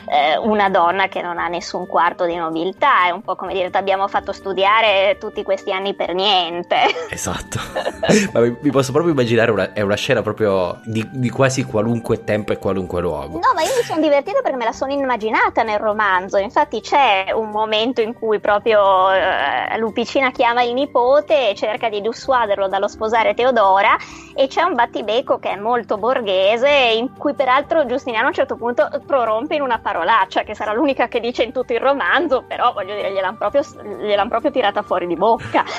[0.07, 3.71] eh, una donna che non ha nessun quarto di nobiltà, è un po' come dire
[3.71, 6.77] ti abbiamo fatto studiare tutti questi anni per niente.
[7.19, 7.59] Esatto,
[8.33, 12.53] ma mi posso proprio immaginare, una, è una scena proprio di, di, quasi qualunque tempo
[12.53, 13.39] e qualunque luogo.
[13.39, 17.33] No, ma io mi sono divertita perché me la sono immaginata nel romanzo, infatti c'è
[17.35, 23.35] un momento in cui proprio eh, Lupicina chiama il nipote cerca di dissuaderlo dallo sposare
[23.35, 23.97] Teodora
[24.35, 28.57] e c'è un battibecco che è molto borghese in cui peraltro Giustiniano a un certo
[28.57, 32.73] punto prorompe in una parolaccia che sarà l'unica che dice in tutto il romanzo però
[32.73, 33.63] voglio dire gliel'hanno proprio,
[34.01, 35.65] gliel'han proprio tirata fuori di bocca.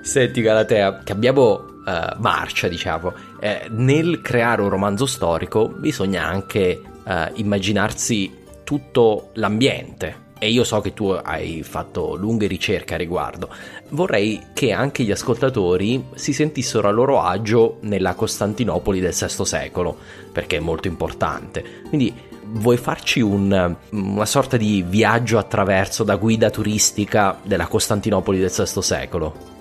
[0.00, 7.12] Senti Galatea, cambiamo uh, marcia diciamo eh, nel creare un romanzo storico bisogna anche uh,
[7.34, 13.50] immaginarsi tutto l'ambiente e io so che tu hai fatto lunghe ricerche a riguardo,
[13.90, 19.94] vorrei che anche gli ascoltatori si sentissero a loro agio nella Costantinopoli del VI secolo,
[20.32, 21.82] perché è molto importante.
[21.86, 22.12] Quindi
[22.52, 28.82] vuoi farci un, una sorta di viaggio attraverso da guida turistica della Costantinopoli del VI
[28.82, 29.59] secolo?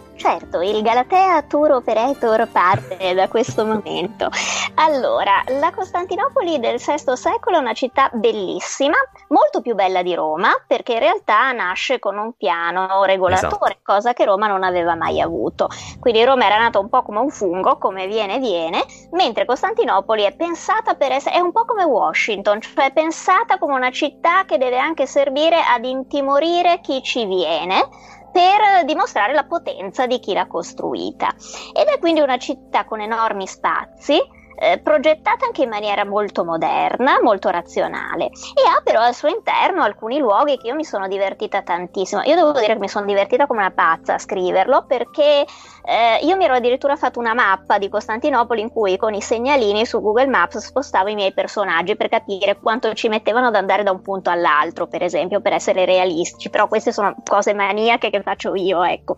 [0.49, 4.29] Certo, il Galatea Tour Operator parte da questo momento.
[4.75, 8.95] Allora, la Costantinopoli del VI secolo è una città bellissima,
[9.27, 13.79] molto più bella di Roma, perché in realtà nasce con un piano regolatore, esatto.
[13.83, 15.69] cosa che Roma non aveva mai avuto.
[15.99, 20.35] Quindi Roma era nata un po' come un fungo, come viene viene, mentre Costantinopoli è
[20.35, 24.57] pensata per essere, è un po' come Washington, cioè è pensata come una città che
[24.57, 30.47] deve anche servire ad intimorire chi ci viene per dimostrare la potenza di chi l'ha
[30.47, 31.29] costruita.
[31.73, 34.19] Ed è quindi una città con enormi spazi,
[34.59, 39.83] eh, progettata anche in maniera molto moderna, molto razionale e ha però al suo interno
[39.83, 42.21] alcuni luoghi che io mi sono divertita tantissimo.
[42.23, 45.45] Io devo dire che mi sono divertita come una pazza a scriverlo perché
[45.83, 49.85] eh, io mi ero addirittura fatto una mappa di Costantinopoli in cui con i segnalini
[49.85, 53.91] su Google Maps spostavo i miei personaggi per capire quanto ci mettevano ad andare da
[53.91, 58.53] un punto all'altro, per esempio, per essere realistici, però queste sono cose maniache che faccio
[58.55, 59.15] io, ecco.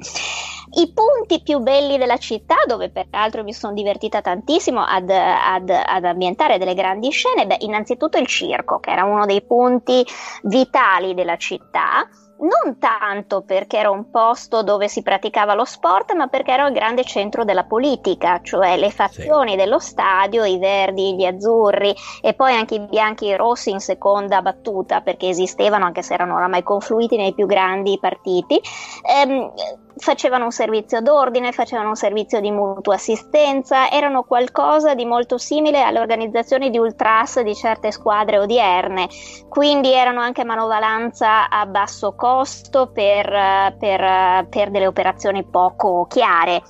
[0.74, 6.06] I punti più belli della città, dove peraltro mi sono divertita tantissimo ad, ad, ad
[6.06, 10.06] ambientare delle grandi scene, beh, innanzitutto il circo, che era uno dei punti
[10.44, 12.08] vitali della città
[12.42, 16.74] non tanto perché era un posto dove si praticava lo sport, ma perché era il
[16.74, 19.58] grande centro della politica, cioè le fazioni sì.
[19.58, 23.80] dello stadio, i verdi, gli azzurri e poi anche i bianchi e i rossi in
[23.80, 28.60] seconda battuta, perché esistevano anche se erano oramai confluiti nei più grandi partiti.
[29.04, 29.52] Ehm,
[29.98, 35.82] facevano un servizio d'ordine, facevano un servizio di mutua assistenza, erano qualcosa di molto simile
[35.82, 39.10] alle organizzazioni di ultras di certe squadre odierne,
[39.50, 46.62] quindi erano anche manovalanza a basso costo per, per, per delle operazioni poco chiare.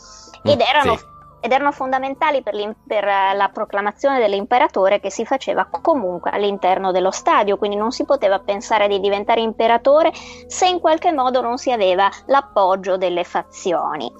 [0.43, 1.09] Ed mm, erano sì
[1.41, 7.57] ed erano fondamentali per, per, la proclamazione dell'imperatore che si faceva comunque all'interno dello stadio,
[7.57, 12.09] quindi non si poteva pensare di diventare imperatore se in qualche modo non si aveva
[12.27, 14.11] l'appoggio delle fazioni.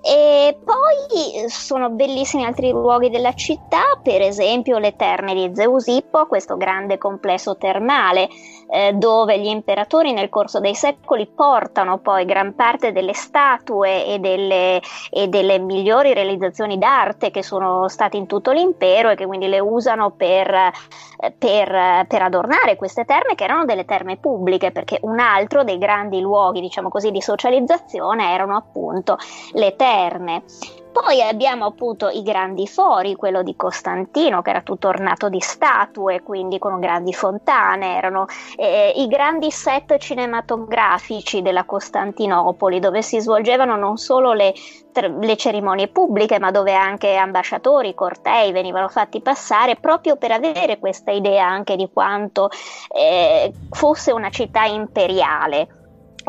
[0.00, 6.56] E poi sono bellissimi altri luoghi della città, per esempio le terme di Zeusippo, questo
[6.56, 8.28] grande complesso termale
[8.70, 14.18] eh, dove gli imperatori nel corso dei secoli portano poi gran parte delle statue e
[14.18, 14.80] delle,
[15.10, 19.60] e delle migliori realizzazioni d'arte che sono state in tutto l'impero e che quindi le
[19.60, 25.20] usano per, eh, per, per adornare queste terme che erano delle terme pubbliche perché un
[25.20, 29.16] altro dei grandi luoghi diciamo così di socializzazione erano appunto
[29.52, 30.42] le terme.
[30.90, 36.22] Poi abbiamo appunto i grandi fori, quello di Costantino che era tutto ornato di statue,
[36.22, 43.76] quindi con grandi fontane, erano eh, i grandi set cinematografici della Costantinopoli dove si svolgevano
[43.76, 44.52] non solo le,
[44.92, 51.10] le cerimonie pubbliche ma dove anche ambasciatori, cortei venivano fatti passare proprio per avere questa
[51.10, 52.50] idea anche di quanto
[52.94, 55.77] eh, fosse una città imperiale.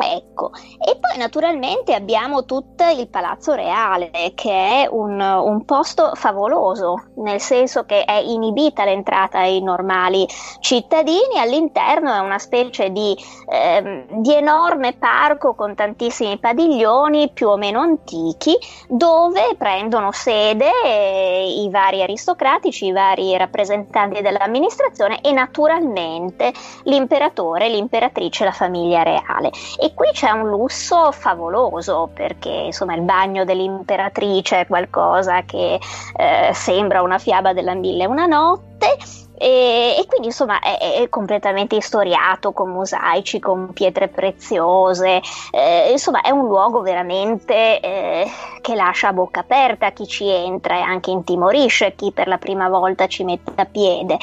[0.02, 4.52] Ecco, e poi naturalmente abbiamo tutto il Palazzo Reale, che
[4.84, 10.26] è un, un, posto favoloso, nel senso che è inibita l'entrata ai normali
[10.60, 13.16] cittadini, all'interno è una specie di,
[13.50, 18.58] eh, di enorme parco con tantissimi padiglioni più o meno antichi,
[18.88, 26.54] dove prendono sede eh, i vari aristocratici, i vari rappresentanti dell'amministrazione e naturalmente
[26.84, 29.52] l'imperatore, l'imperatrice, la famiglia reale.
[29.78, 35.80] E qui c'è un lusso favoloso perché insomma il bagno dell'imperatrice è qualcosa che
[36.16, 38.98] eh, sembra una fiaba della mille e una notte
[39.42, 45.22] e, e quindi insomma è, è, completamente istoriato con mosaici, con pietre preziose,
[45.52, 48.30] eh, insomma è un luogo veramente eh,
[48.60, 52.68] che lascia a bocca aperta chi ci entra e anche intimorisce chi per la prima
[52.68, 54.18] volta ci mette a piede.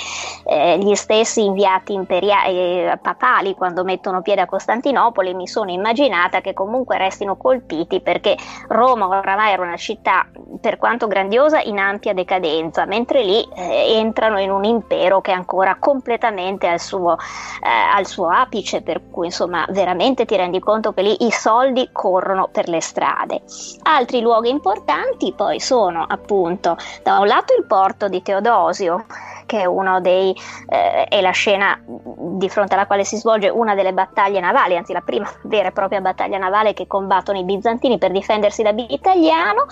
[0.45, 6.43] Eh, gli stessi inviati imperiali, eh, papali quando mettono piede a Costantinopoli mi sono immaginata
[6.43, 8.37] che comunque restino colpiti perché
[8.69, 10.27] Roma oramai era una città
[10.61, 15.31] per quanto grandiosa in ampia decadenza, mentre lì eh, entrano in un impero impero che
[15.31, 20.59] è ancora completamente al suo, eh, al suo apice, per cui insomma veramente ti rendi
[20.59, 23.43] conto che lì i soldi corrono per le strade.
[23.83, 29.07] Altri luoghi importanti poi sono appunto da un lato il porto di Teodosio,
[29.47, 30.37] che è uno dei
[30.69, 34.93] eh, è la scena di fronte alla quale si svolge una delle battaglie navali, anzi
[34.93, 39.67] la prima vera e propria battaglia navale che combattono i bizantini per difendersi da Italiano,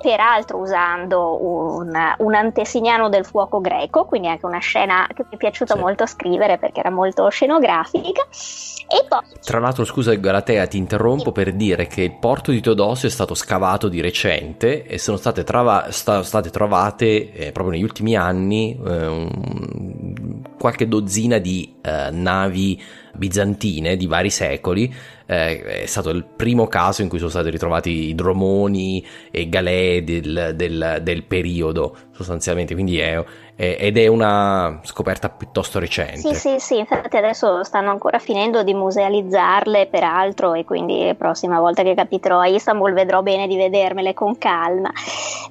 [0.00, 5.36] peraltro usando un, un antesignano del fuoco greco, quindi anche una scena che mi è
[5.36, 5.80] piaciuto sì.
[5.80, 8.22] molto scrivere perché era molto scenografica.
[8.92, 9.20] E poi...
[9.44, 13.34] Tra l'altro, scusa Galatea, ti interrompo per dire che il porto di Teodosio è stato
[13.34, 18.80] scavato di recente e sono state, trava- sta- state trovate eh, proprio negli ultimi anni
[18.84, 19.28] eh,
[20.58, 22.82] qualche dozzina di eh, navi
[23.20, 24.92] bizantine di vari secoli.
[25.26, 30.54] Eh, è stato il primo caso in cui sono stati ritrovati idromoni e galee del,
[30.56, 32.72] del, del periodo, sostanzialmente.
[32.72, 33.22] Quindi è,
[33.62, 36.16] ed è una scoperta piuttosto recente.
[36.16, 41.60] Sì, sì, sì, infatti adesso stanno ancora finendo di musealizzarle, peraltro, e quindi la prossima
[41.60, 44.90] volta che capiterò a Istanbul vedrò bene di vedermele con calma.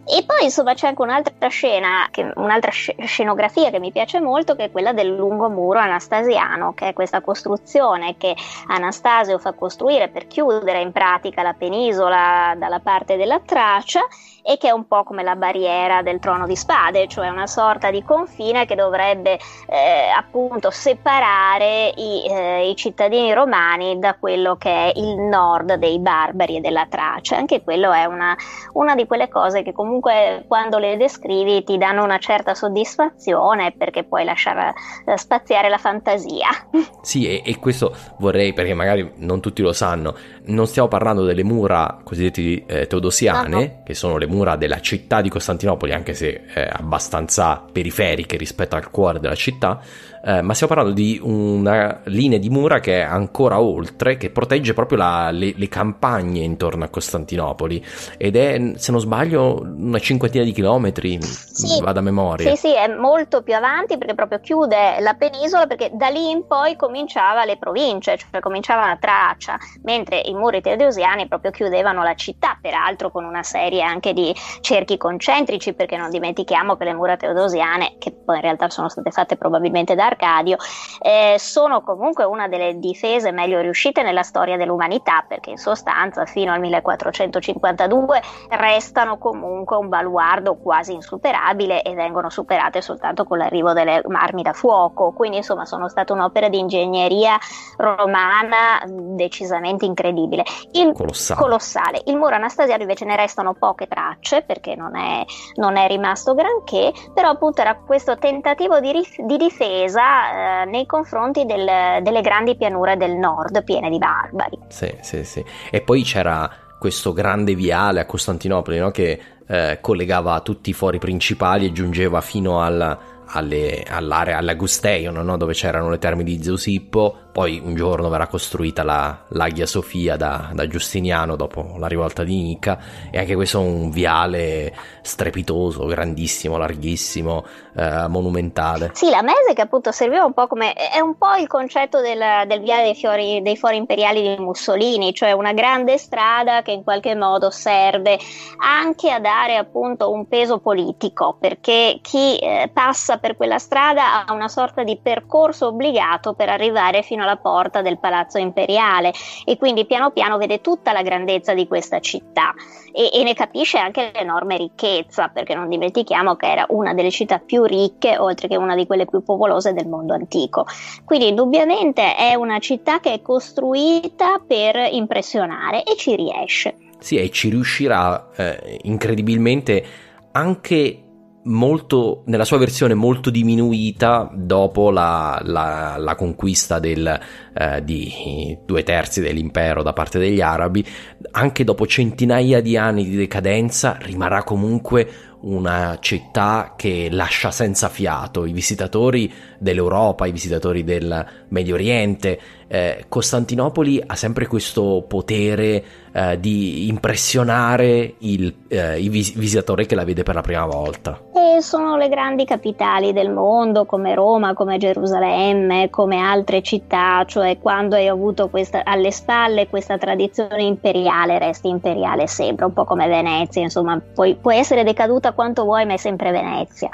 [0.05, 4.63] E poi insomma c'è anche un'altra scena, che, un'altra scenografia che mi piace molto, che
[4.65, 8.35] è quella del lungomuro anastasiano, che è questa costruzione che
[8.69, 14.01] Anastasio fa costruire per chiudere in pratica la penisola dalla parte della Tracia
[14.41, 17.91] e che è un po' come la barriera del trono di spade, cioè una sorta
[17.91, 24.91] di confine che dovrebbe eh, appunto separare i, eh, i, cittadini romani da quello che
[24.91, 27.37] è il nord dei barbari e della Tracia.
[27.37, 28.35] Anche quello è una,
[28.73, 34.03] una di quelle cose che comunque quando le descrivi ti danno una certa soddisfazione perché
[34.03, 34.73] puoi lasciare
[35.05, 36.47] eh, spaziare la fantasia.
[37.01, 40.15] Sì, e, e questo vorrei, perché magari non tutti lo sanno,
[40.47, 43.81] non stiamo parlando delle mura cosiddette eh, teodosiane, no, no.
[43.83, 48.75] che sono le mura mura della città di Costantinopoli, anche se eh, abbastanza periferiche rispetto
[48.75, 49.79] al cuore della città,
[50.23, 54.73] eh, ma stiamo parlando di una linea di mura che è ancora oltre, che protegge
[54.73, 57.83] proprio la, le, le, campagne intorno a Costantinopoli
[58.17, 62.49] ed è, se non sbaglio, una cinquantina di chilometri, sì, vado a memoria.
[62.55, 66.45] Sì, sì, è molto più avanti perché proprio chiude la penisola, perché da lì in
[66.45, 72.15] poi cominciava le province, cioè cominciava la Tracia, mentre i muri teodosiani proprio chiudevano la
[72.15, 77.15] città, peraltro con una serie anche di cerchi concentrici, perché non dimentichiamo che le mura
[77.15, 80.57] teodosiane, che poi in realtà sono state fatte probabilmente da Arcadio,
[81.01, 86.51] eh, sono comunque una delle difese meglio riuscite nella storia dell'umanità, perché in sostanza fino
[86.51, 94.01] al 1452 restano comunque un baluardo quasi insuperabile e vengono superate soltanto con l'arrivo delle
[94.11, 97.37] armi da fuoco, quindi insomma sono state un'opera di ingegneria
[97.77, 100.43] romana decisamente incredibile.
[100.71, 101.39] Il, colossale.
[101.39, 102.01] colossale.
[102.05, 105.23] Il muro anastasiano invece ne restano poche tracce perché non è,
[105.55, 111.45] non è rimasto granché, però appunto era questo tentativo di, di difesa eh, nei confronti
[111.45, 114.57] del, delle grandi pianure del nord piene di barbari.
[114.67, 115.43] Sì, sì, sì.
[115.69, 116.49] E poi c'era
[116.79, 118.89] questo grande viale a Costantinopoli no?
[118.91, 125.37] che eh, collegava tutti i fori principali e giungeva fino al, alle, all'area, all'Agusteion, no?
[125.37, 130.49] dove c'erano le terme di Zeusippo poi un giorno verrà costruita la, l'Aghia Sofia da,
[130.51, 132.77] da, Giustiniano dopo la rivolta di Nica
[133.09, 137.45] e anche questo è un viale strepitoso, grandissimo, larghissimo,
[137.77, 138.91] eh, monumentale.
[138.93, 142.21] Sì, la mese che appunto serviva un po' come è un po' il concetto del,
[142.45, 146.83] del viale dei, fiori, dei fori imperiali di Mussolini, cioè una grande strada che in
[146.83, 148.19] qualche modo serve
[148.57, 154.33] anche a dare appunto un peso politico, perché chi eh, passa per quella strada ha
[154.33, 159.11] una sorta di percorso obbligato per arrivare fino alla porta del palazzo imperiale
[159.45, 162.53] e quindi piano piano vede tutta la grandezza di questa città
[162.91, 167.39] e, e ne capisce anche l'enorme ricchezza, perché non dimentichiamo che era una delle città
[167.39, 170.65] più ricche, oltre che una di quelle più popolose del mondo antico.
[171.05, 176.75] Quindi indubbiamente è una città che è costruita per impressionare e ci riesce.
[176.99, 179.85] Sì, e ci riuscirà eh, incredibilmente
[180.31, 181.03] anche
[181.43, 187.19] molto, nella sua versione molto diminuita dopo la, la, la conquista del,
[187.53, 190.85] eh, di due terzi dell'impero da parte degli arabi,
[191.31, 195.07] anche dopo centinaia di anni di decadenza rimarrà comunque
[195.41, 198.45] una città che lascia senza fiato.
[198.45, 202.39] I visitatori dell'Europa, i visitatori del Medio Oriente.
[202.71, 209.95] Eh, Costantinopoli ha sempre questo potere eh, di impressionare il, eh, il vis- visitatore che
[209.95, 211.19] la vede per la prima volta.
[211.33, 217.57] E sono le grandi capitali del mondo come Roma, come Gerusalemme, come altre città, cioè
[217.57, 223.07] quando hai avuto questa, alle spalle questa tradizione imperiale, resti imperiale sempre, un po' come
[223.07, 226.89] Venezia, insomma, puoi, puoi essere decaduta quanto vuoi, ma è sempre Venezia.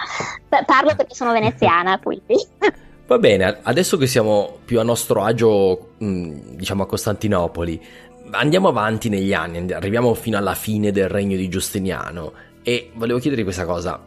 [0.65, 2.35] Parlo perché sono veneziana, quindi.
[3.07, 7.79] Va bene, adesso che siamo più a nostro agio, diciamo a Costantinopoli,
[8.31, 12.33] andiamo avanti negli anni, arriviamo fino alla fine del regno di Giustiniano
[12.63, 14.01] e volevo chiederti questa cosa.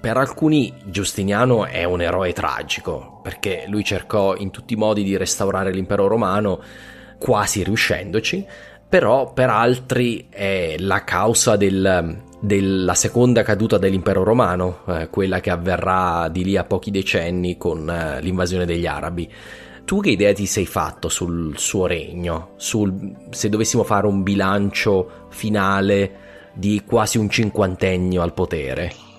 [0.00, 5.18] Per alcuni Giustiniano è un eroe tragico, perché lui cercò in tutti i modi di
[5.18, 6.62] restaurare l'impero romano,
[7.18, 8.46] quasi riuscendoci,
[8.88, 15.50] però per altri è la causa del, della seconda caduta dell'impero romano, eh, quella che
[15.50, 19.30] avverrà di lì a pochi decenni con eh, l'invasione degli arabi.
[19.84, 22.50] Tu che idea ti sei fatto sul suo regno?
[22.56, 29.09] Sul, se dovessimo fare un bilancio finale di quasi un cinquantennio al potere?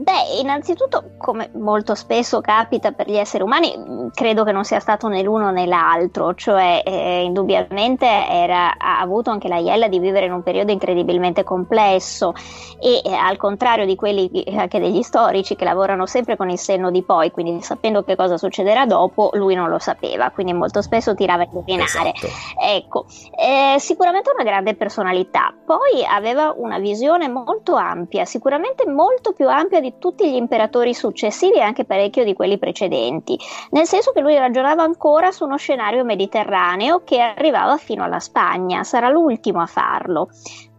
[0.00, 5.08] Beh, innanzitutto, come molto spesso capita per gli esseri umani, credo che non sia stato
[5.08, 10.24] né l'uno né l'altro, cioè eh, indubbiamente era, ha avuto anche la Iella di vivere
[10.24, 12.32] in un periodo incredibilmente complesso
[12.80, 16.90] e eh, al contrario di quelli anche degli storici che lavorano sempre con il senno
[16.90, 21.14] di poi, quindi sapendo che cosa succederà dopo, lui non lo sapeva, quindi molto spesso
[21.14, 22.14] tirava a indovinare.
[22.14, 22.26] Esatto.
[22.58, 23.04] Ecco,
[23.36, 29.78] eh, sicuramente una grande personalità, poi aveva una visione molto ampia, sicuramente molto più ampia
[29.78, 33.38] di tutti gli imperatori successivi e anche parecchio di quelli precedenti,
[33.70, 38.84] nel senso che lui ragionava ancora su uno scenario mediterraneo che arrivava fino alla Spagna,
[38.84, 40.28] sarà l'ultimo a farlo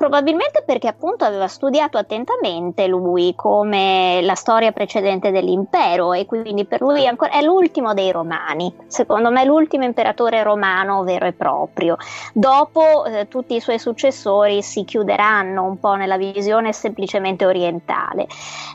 [0.02, 6.82] probabilmente perché appunto aveva studiato attentamente lui come la storia precedente dell'impero e quindi per
[6.82, 11.98] lui ancora, è l'ultimo dei romani, secondo me l'ultimo imperatore romano vero e proprio.
[12.34, 18.26] Dopo eh, tutti i suoi successori si chiuderanno un po' nella visione semplicemente orientale.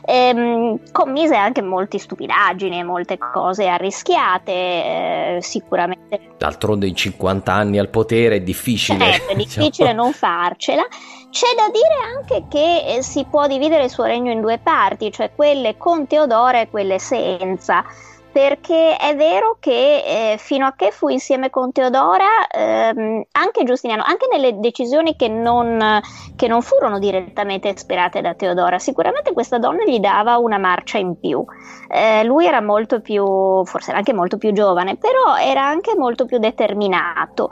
[0.05, 6.21] Ehm, commise anche molte stupidaggini e molte cose arrischiate, eh, sicuramente.
[6.37, 9.11] D'altronde in 50 anni al potere è difficile.
[9.11, 10.03] Certo, è difficile diciamo.
[10.03, 10.87] non farcela
[11.29, 15.11] C'è da dire anche che eh, si può dividere il suo regno in due parti,
[15.11, 17.83] cioè quelle con Teodora e quelle senza
[18.31, 24.03] perché è vero che eh, fino a che fu insieme con Teodora, ehm, anche Giustiniano,
[24.05, 25.99] anche nelle decisioni che non,
[26.35, 31.19] che non, furono direttamente ispirate da Teodora, sicuramente questa donna gli dava una marcia in
[31.19, 31.43] più.
[31.89, 33.25] Eh, lui era molto più,
[33.65, 37.49] forse era anche molto più giovane, però era anche molto più determinato,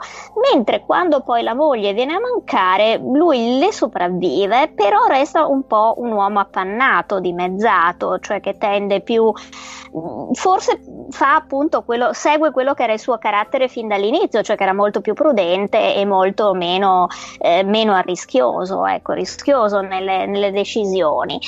[0.52, 5.94] mentre quando poi la moglie viene a mancare, lui le sopravvive, però resta un po'
[5.96, 9.32] un uomo appannato, dimezzato, cioè che tende più,
[10.32, 10.75] forse
[11.10, 14.74] fa appunto quello, segue quello che era il suo carattere fin dall'inizio, cioè che era
[14.74, 17.06] molto più prudente e molto meno,
[17.38, 21.38] eh, meno arrischioso, ecco, rischioso nelle, nelle decisioni.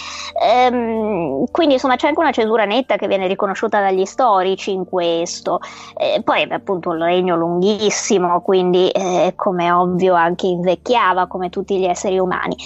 [0.42, 5.60] Ehm, quindi insomma c'è anche una cesura netta che viene riconosciuta dagli storici in questo.
[5.96, 11.84] Eh, poi appunto un regno lunghissimo, quindi eh, come ovvio anche invecchiava come tutti gli
[11.84, 12.56] esseri umani.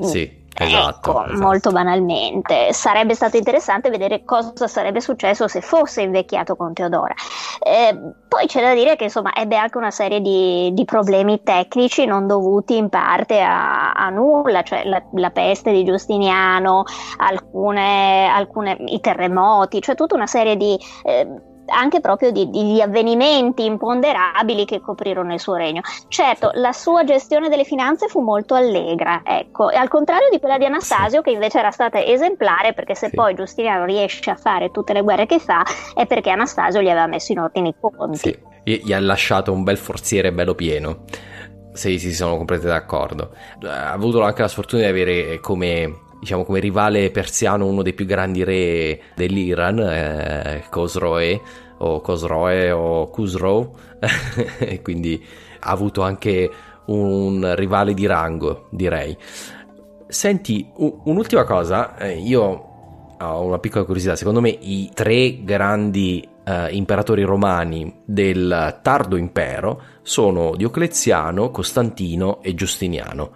[0.00, 0.44] Sì.
[0.58, 2.72] Esatto, ecco, esatto, molto banalmente.
[2.72, 7.14] Sarebbe stato interessante vedere cosa sarebbe successo se fosse invecchiato con Teodora.
[7.60, 12.06] Eh, poi c'è da dire che insomma ebbe anche una serie di, di problemi tecnici
[12.06, 16.84] non dovuti in parte a, a nulla, cioè la, la, peste di Giustiniano,
[17.18, 20.78] alcune, alcune, i terremoti, cioè tutta una serie di...
[21.02, 25.80] Eh, anche proprio di, di, avvenimenti imponderabili che coprirono il suo regno.
[26.08, 30.58] Certo, la sua gestione delle finanze fu molto allegra, ecco, e al contrario di quella
[30.58, 33.14] di Anastasio, che invece era stata esemplare, perché se sì.
[33.14, 35.64] poi Giustiniano riesce a fare tutte le guerre che fa,
[35.94, 38.16] è perché Anastasio gli aveva messo in ordine i conti.
[38.64, 41.04] Sì, gli ha lasciato un bel forziere bello pieno.
[41.72, 43.34] Sì, sì, sono completamente d'accordo.
[43.62, 48.06] Ha avuto anche la sfortuna di avere come diciamo come rivale persiano uno dei più
[48.06, 51.40] grandi re dell'Iran, eh, Khosroe
[51.78, 53.74] o Khosroe o Khusro,
[54.82, 55.22] quindi
[55.60, 56.50] ha avuto anche
[56.86, 59.16] un rivale di rango, direi.
[60.06, 62.42] Senti, un'ultima cosa, eh, io
[63.18, 69.82] ho una piccola curiosità, secondo me i tre grandi eh, imperatori romani del tardo impero
[70.02, 73.32] sono Diocleziano, Costantino e Giustiniano.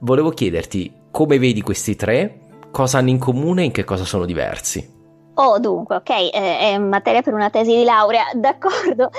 [0.00, 2.40] Volevo chiederti come vedi questi tre?
[2.72, 4.90] Cosa hanno in comune e in che cosa sono diversi?
[5.36, 9.10] Oh, dunque, ok, eh, è materia per una tesi di laurea, d'accordo.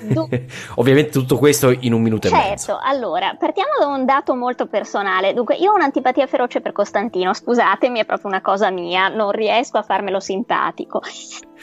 [0.00, 0.28] Du-
[0.74, 2.72] Ovviamente tutto questo in un minuto certo, e mezzo.
[2.72, 5.34] Certo, allora, partiamo da un dato molto personale.
[5.34, 9.78] Dunque, io ho un'antipatia feroce per Costantino, scusatemi, è proprio una cosa mia, non riesco
[9.78, 11.00] a farmelo simpatico.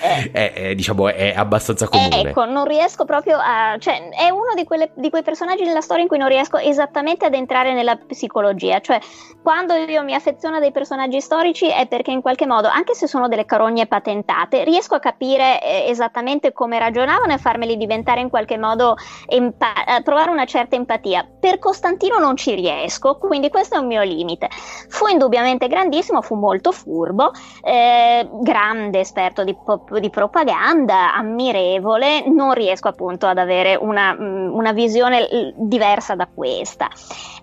[0.02, 2.30] Eh, è, è, diciamo, è abbastanza comune.
[2.30, 3.78] Ecco, non riesco proprio a...
[3.78, 7.26] cioè, è uno di, quelle, di, quei personaggi della storia in cui non riesco esattamente
[7.26, 8.80] ad entrare nella psicologia.
[8.80, 8.99] Cioè,
[9.41, 13.07] quando io mi affeziono a dei personaggi storici è perché in qualche modo, anche se
[13.07, 18.30] sono delle carogne patentate, riesco a capire eh, esattamente come ragionavano e farmeli diventare in
[18.30, 18.95] qualche modo,
[19.28, 21.28] empa- a provare una certa empatia.
[21.40, 24.49] Per Costantino non ci riesco, quindi questo è un mio limite.
[24.90, 32.53] Fu indubbiamente grandissimo, fu molto furbo, eh, grande esperto di pop di propaganda ammirevole, non
[32.53, 36.89] riesco appunto ad avere una, mm, una visione diversa da questa.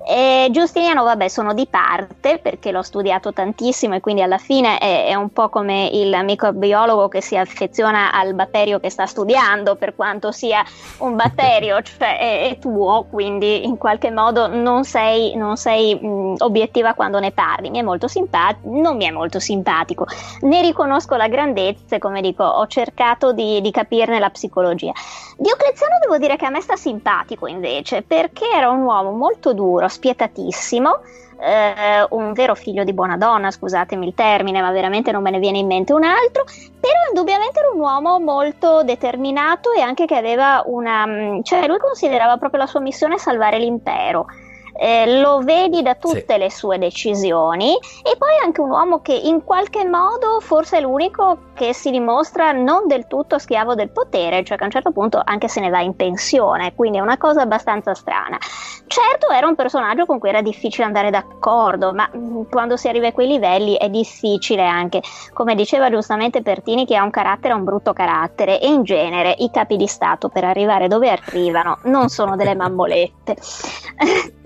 [0.06, 5.06] E Giustiniano, vabbè, sono di parte perché l'ho studiato tantissimo e quindi alla fine è,
[5.06, 9.94] è un po' come il microbiologo che si affeziona al batterio che sta studiando, per
[9.94, 10.64] quanto sia
[10.98, 16.06] un batterio, cioè è, è tuo, quindi in qualche modo non sei, non sei mh,
[16.06, 17.70] mm, obiettiva quando ne parli.
[17.70, 20.06] Mi è molto simpatico, non mi è molto simpatico,
[20.40, 24.92] ne riconosco la grandezza e come dico ho cercato di, di capirne la psicologia.
[25.36, 29.88] Diocleziano devo dire che a me sta simpatico invece perché era un uomo molto duro,
[29.88, 31.00] spietatissimo,
[31.40, 35.38] eh, un vero figlio di buona donna, scusatemi il termine, ma veramente non me ne
[35.38, 36.44] viene in mente un altro,
[36.78, 41.06] però indubbiamente era un uomo molto determinato e anche che aveva una...
[41.06, 44.26] Mm, cioè lui considerava proprio la sua missione salvare l'impero
[44.80, 46.38] eh, lo vedi da tutte sì.
[46.38, 51.50] le sue decisioni e poi anche un uomo che in qualche modo forse è l'unico
[51.52, 55.20] che si dimostra non del tutto schiavo del potere, cioè che a un certo punto
[55.22, 58.38] anche se ne va in pensione, quindi è una cosa abbastanza strana.
[58.86, 63.08] Certo era un personaggio con cui era difficile andare d'accordo, ma mm, quando si arriva
[63.08, 65.02] a quei livelli è difficile anche,
[65.34, 69.50] come diceva giustamente Pertini, che ha un carattere, un brutto carattere e in genere i
[69.50, 73.36] capi di Stato per arrivare dove arrivano non sono delle mammolette.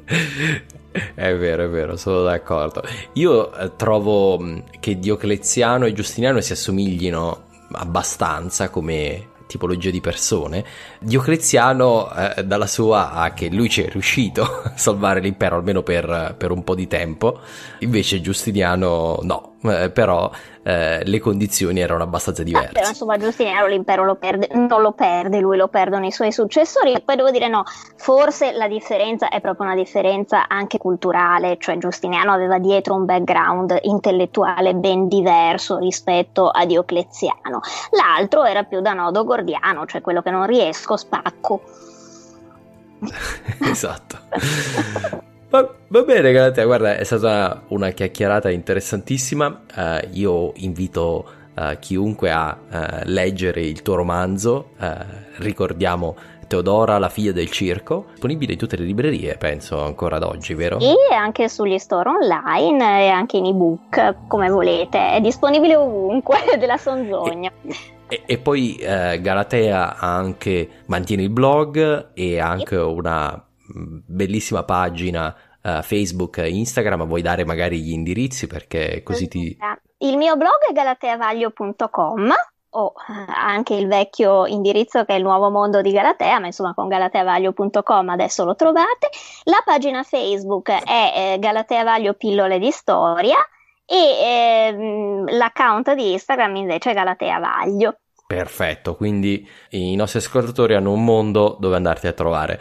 [0.05, 2.83] È vero, è vero, sono d'accordo.
[3.15, 10.65] Io eh, trovo mm, che Diocleziano e Giustiniano si assomiglino abbastanza come tipologia di persone.
[11.01, 16.35] Diocleziano, eh, dalla sua, ha che lui ci è riuscito a salvare l'impero almeno per,
[16.39, 17.41] per, un po' di tempo,
[17.81, 20.31] invece Giustiniano no, eh, però
[20.63, 22.73] eh, le condizioni erano abbastanza diverse.
[22.73, 26.93] Però insomma Giustiniano l'impero lo perde, non lo perde, lui lo perdono i suoi successori.
[26.93, 27.65] E poi devo dire no,
[27.97, 33.79] forse la differenza è proprio una differenza anche culturale, cioè Giustiniano aveva dietro un background
[33.83, 37.61] intellettuale ben diverso rispetto a Diocleziano.
[37.91, 41.63] L'altro era più da nodo gordiano, cioè quello che non riesco spacco.
[43.61, 44.19] esatto.
[45.55, 49.61] Va, va, bene, Galatea, guarda, è stata una chiacchierata interessantissima.
[49.73, 51.25] Uh, io invito
[51.55, 54.71] uh, chiunque a uh, leggere il tuo romanzo.
[55.37, 56.17] ricordiamo
[56.49, 60.81] Teodora, la figlia del circo, disponibile in tutte le librerie, penso ancora ad oggi, vero?
[60.81, 65.13] E anche sugli store online e anche in ebook, come volete.
[65.13, 67.53] È disponibile ovunque della Sonzogna.
[68.09, 75.83] E, e, poi eh, Galatea anche mantiene il blog e anche una bellissima pagina uh,
[75.83, 79.57] Facebook e Instagram, vuoi dare magari gli indirizzi perché così ti...
[79.99, 82.35] Il mio blog è galateavaglio.com
[82.77, 86.75] o eh, anche il vecchio indirizzo che è il nuovo mondo di Galatea, ma insomma
[86.75, 89.11] con galateavaglio.com adesso lo trovate.
[89.45, 93.37] La pagina Facebook è eh, Galatea Vaglio Pillole di Storia
[93.87, 97.99] e eh, l'account di Instagram invece è Galatea Vaglio.
[98.35, 102.61] Perfetto, quindi i nostri ascoltatori hanno un mondo dove andarti a trovare.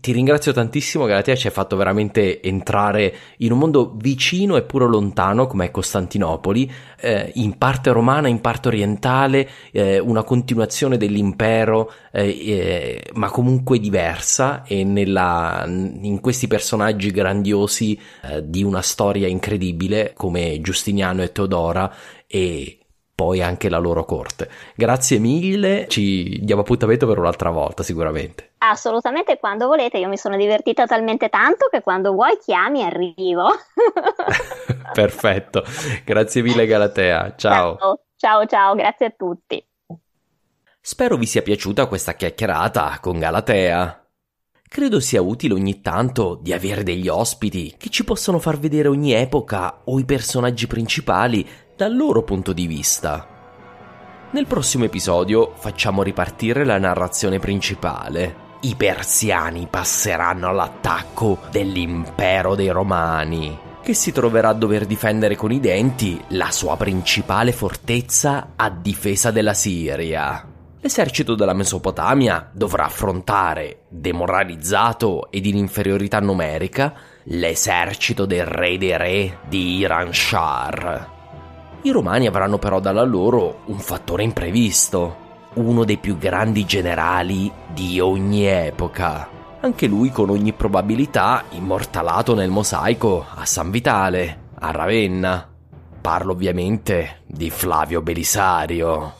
[0.00, 5.46] Ti ringrazio tantissimo, Galatea, ci hai fatto veramente entrare in un mondo vicino eppure lontano
[5.46, 12.28] come è Costantinopoli, eh, in parte romana, in parte orientale, eh, una continuazione dell'impero, eh,
[12.28, 20.14] eh ma comunque diversa e nella, in questi personaggi grandiosi eh, di una storia incredibile
[20.16, 21.94] come Giustiniano e Teodora
[22.26, 22.78] e
[23.16, 24.50] poi anche la loro corte.
[24.74, 28.52] Grazie mille, ci diamo appuntamento per un'altra volta sicuramente.
[28.58, 33.48] Assolutamente, quando volete, io mi sono divertita talmente tanto che quando vuoi chiami arrivo.
[34.92, 35.64] Perfetto,
[36.04, 37.76] grazie mille Galatea, ciao.
[37.78, 38.00] ciao.
[38.18, 39.66] Ciao ciao, grazie a tutti.
[40.78, 44.08] Spero vi sia piaciuta questa chiacchierata con Galatea.
[44.68, 49.12] Credo sia utile ogni tanto di avere degli ospiti che ci possono far vedere ogni
[49.12, 53.26] epoca o i personaggi principali dal loro punto di vista.
[54.30, 58.44] Nel prossimo episodio facciamo ripartire la narrazione principale.
[58.60, 65.60] I persiani passeranno all'attacco dell'impero dei romani, che si troverà a dover difendere con i
[65.60, 70.48] denti la sua principale fortezza a difesa della Siria.
[70.80, 76.94] L'esercito della Mesopotamia dovrà affrontare, demoralizzato ed in inferiorità numerica,
[77.24, 81.15] l'esercito del re dei re di Iran Shar.
[81.86, 88.00] I romani avranno però dalla loro un fattore imprevisto, uno dei più grandi generali di
[88.00, 89.28] ogni epoca.
[89.60, 95.48] Anche lui con ogni probabilità immortalato nel mosaico a San Vitale, a Ravenna.
[96.00, 99.12] Parlo ovviamente di Flavio Belisario.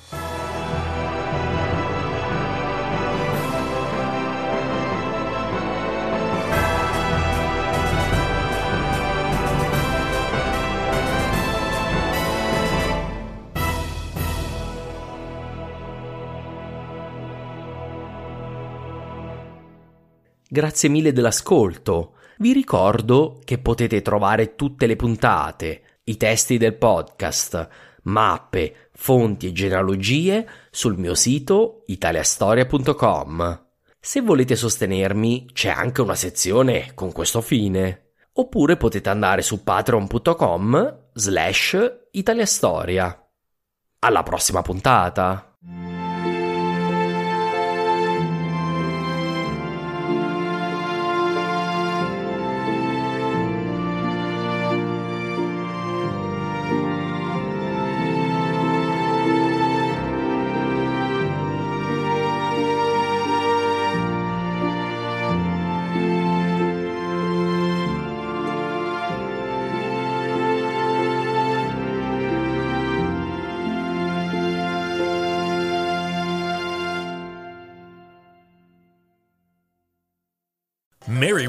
[20.49, 22.15] Grazie mille dell'ascolto.
[22.39, 27.69] Vi ricordo che potete trovare tutte le puntate, i testi del podcast,
[28.05, 33.65] mappe, fonti e genealogie sul mio sito italiastoria.com.
[33.99, 38.13] Se volete sostenermi, c'è anche una sezione con questo fine.
[38.35, 43.29] Oppure potete andare su patreon.com slash italiastoria.
[43.99, 45.46] Alla prossima puntata!